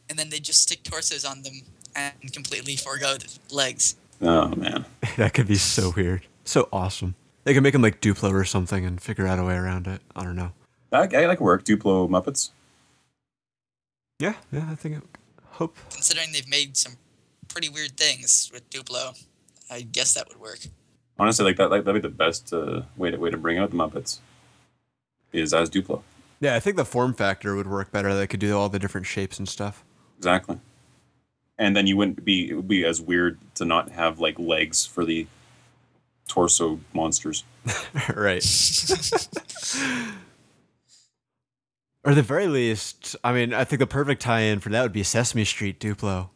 [0.09, 1.61] and then they just stick torsos on them
[1.95, 3.95] and completely forego the legs.
[4.21, 4.85] oh man.
[5.17, 7.15] That could be so weird, so awesome.
[7.45, 10.01] They could make them like Duplo or something and figure out a way around it.
[10.15, 10.51] I don't know.
[10.91, 11.63] I, I like work.
[11.63, 12.49] Duplo Muppets.
[14.19, 14.97] Yeah, yeah, I think.
[14.97, 15.03] It,
[15.51, 15.77] hope.
[15.91, 16.93] Considering they've made some
[17.47, 19.23] pretty weird things with Duplo,
[19.69, 20.59] I guess that would work.
[21.17, 23.71] Honestly, like that, like that'd be the best uh, way to way to bring out
[23.71, 24.19] the Muppets.
[25.31, 26.01] Is as Duplo.
[26.45, 28.13] Yeah, I think the form factor would work better.
[28.13, 29.83] They could do all the different shapes and stuff.
[30.19, 30.59] Exactly.
[31.57, 34.85] And then you wouldn't be it would be as weird to not have like legs
[34.85, 35.25] for the
[36.27, 37.45] torso monsters.
[38.15, 38.45] right.
[42.03, 44.93] or at the very least, I mean, I think the perfect tie-in for that would
[44.93, 46.29] be Sesame Street Duplo.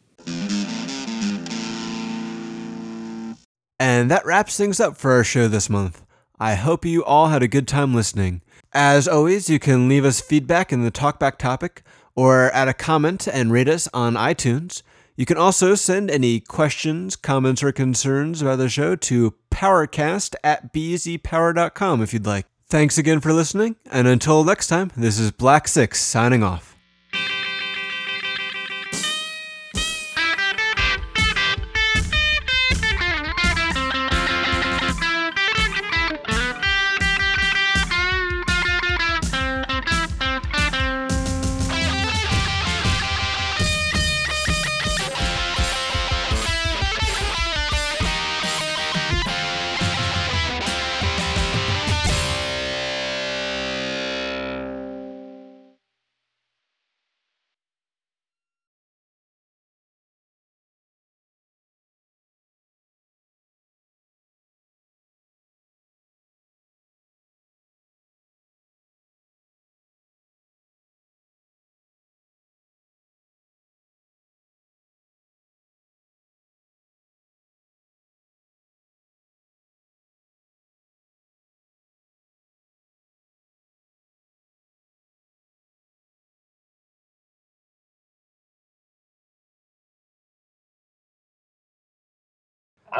[3.78, 6.04] And that wraps things up for our show this month.
[6.40, 8.42] I hope you all had a good time listening.
[8.72, 11.82] As always, you can leave us feedback in the talkback topic
[12.14, 14.82] or add a comment and rate us on iTunes.
[15.16, 20.72] You can also send any questions, comments, or concerns about the show to powercast at
[20.72, 22.46] bzpower.com if you'd like.
[22.68, 26.69] Thanks again for listening, and until next time, this is Black Six signing off.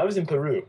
[0.01, 0.67] I was in Peru.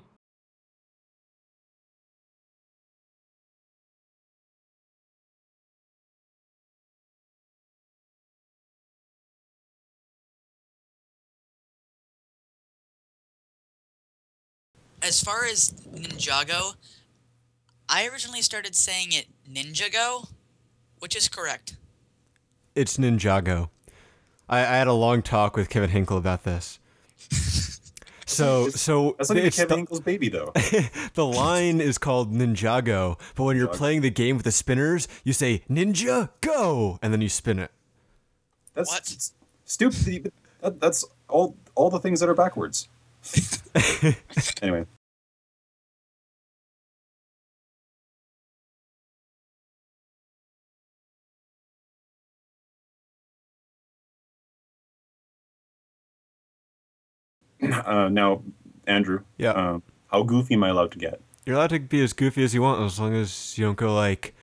[15.02, 16.76] As far as Ninjago,
[17.88, 20.28] I originally started saying it Ninjago,
[21.00, 21.78] which is correct.
[22.76, 23.70] It's Ninjago.
[24.50, 26.80] I, I had a long talk with Kevin Hinkle about this.
[28.32, 30.52] So, so That's like it's Kevin the, Hinkle's baby, though.
[31.14, 33.74] the line is called Ninjago, but when you're Ninjago.
[33.78, 37.72] playing the game with the spinners, you say Ninja Go, and then you spin it.
[38.74, 39.32] That's What?
[39.66, 40.32] stupid.
[40.62, 41.56] That, that's all.
[41.76, 42.88] All the things that are backwards.
[44.62, 44.86] anyway,
[57.86, 58.44] uh, now,
[58.88, 59.24] Andrew.
[59.38, 59.52] Yeah.
[59.52, 61.22] Um, how goofy am I allowed to get?
[61.46, 63.94] You're allowed to be as goofy as you want as long as you don't go
[63.94, 64.36] like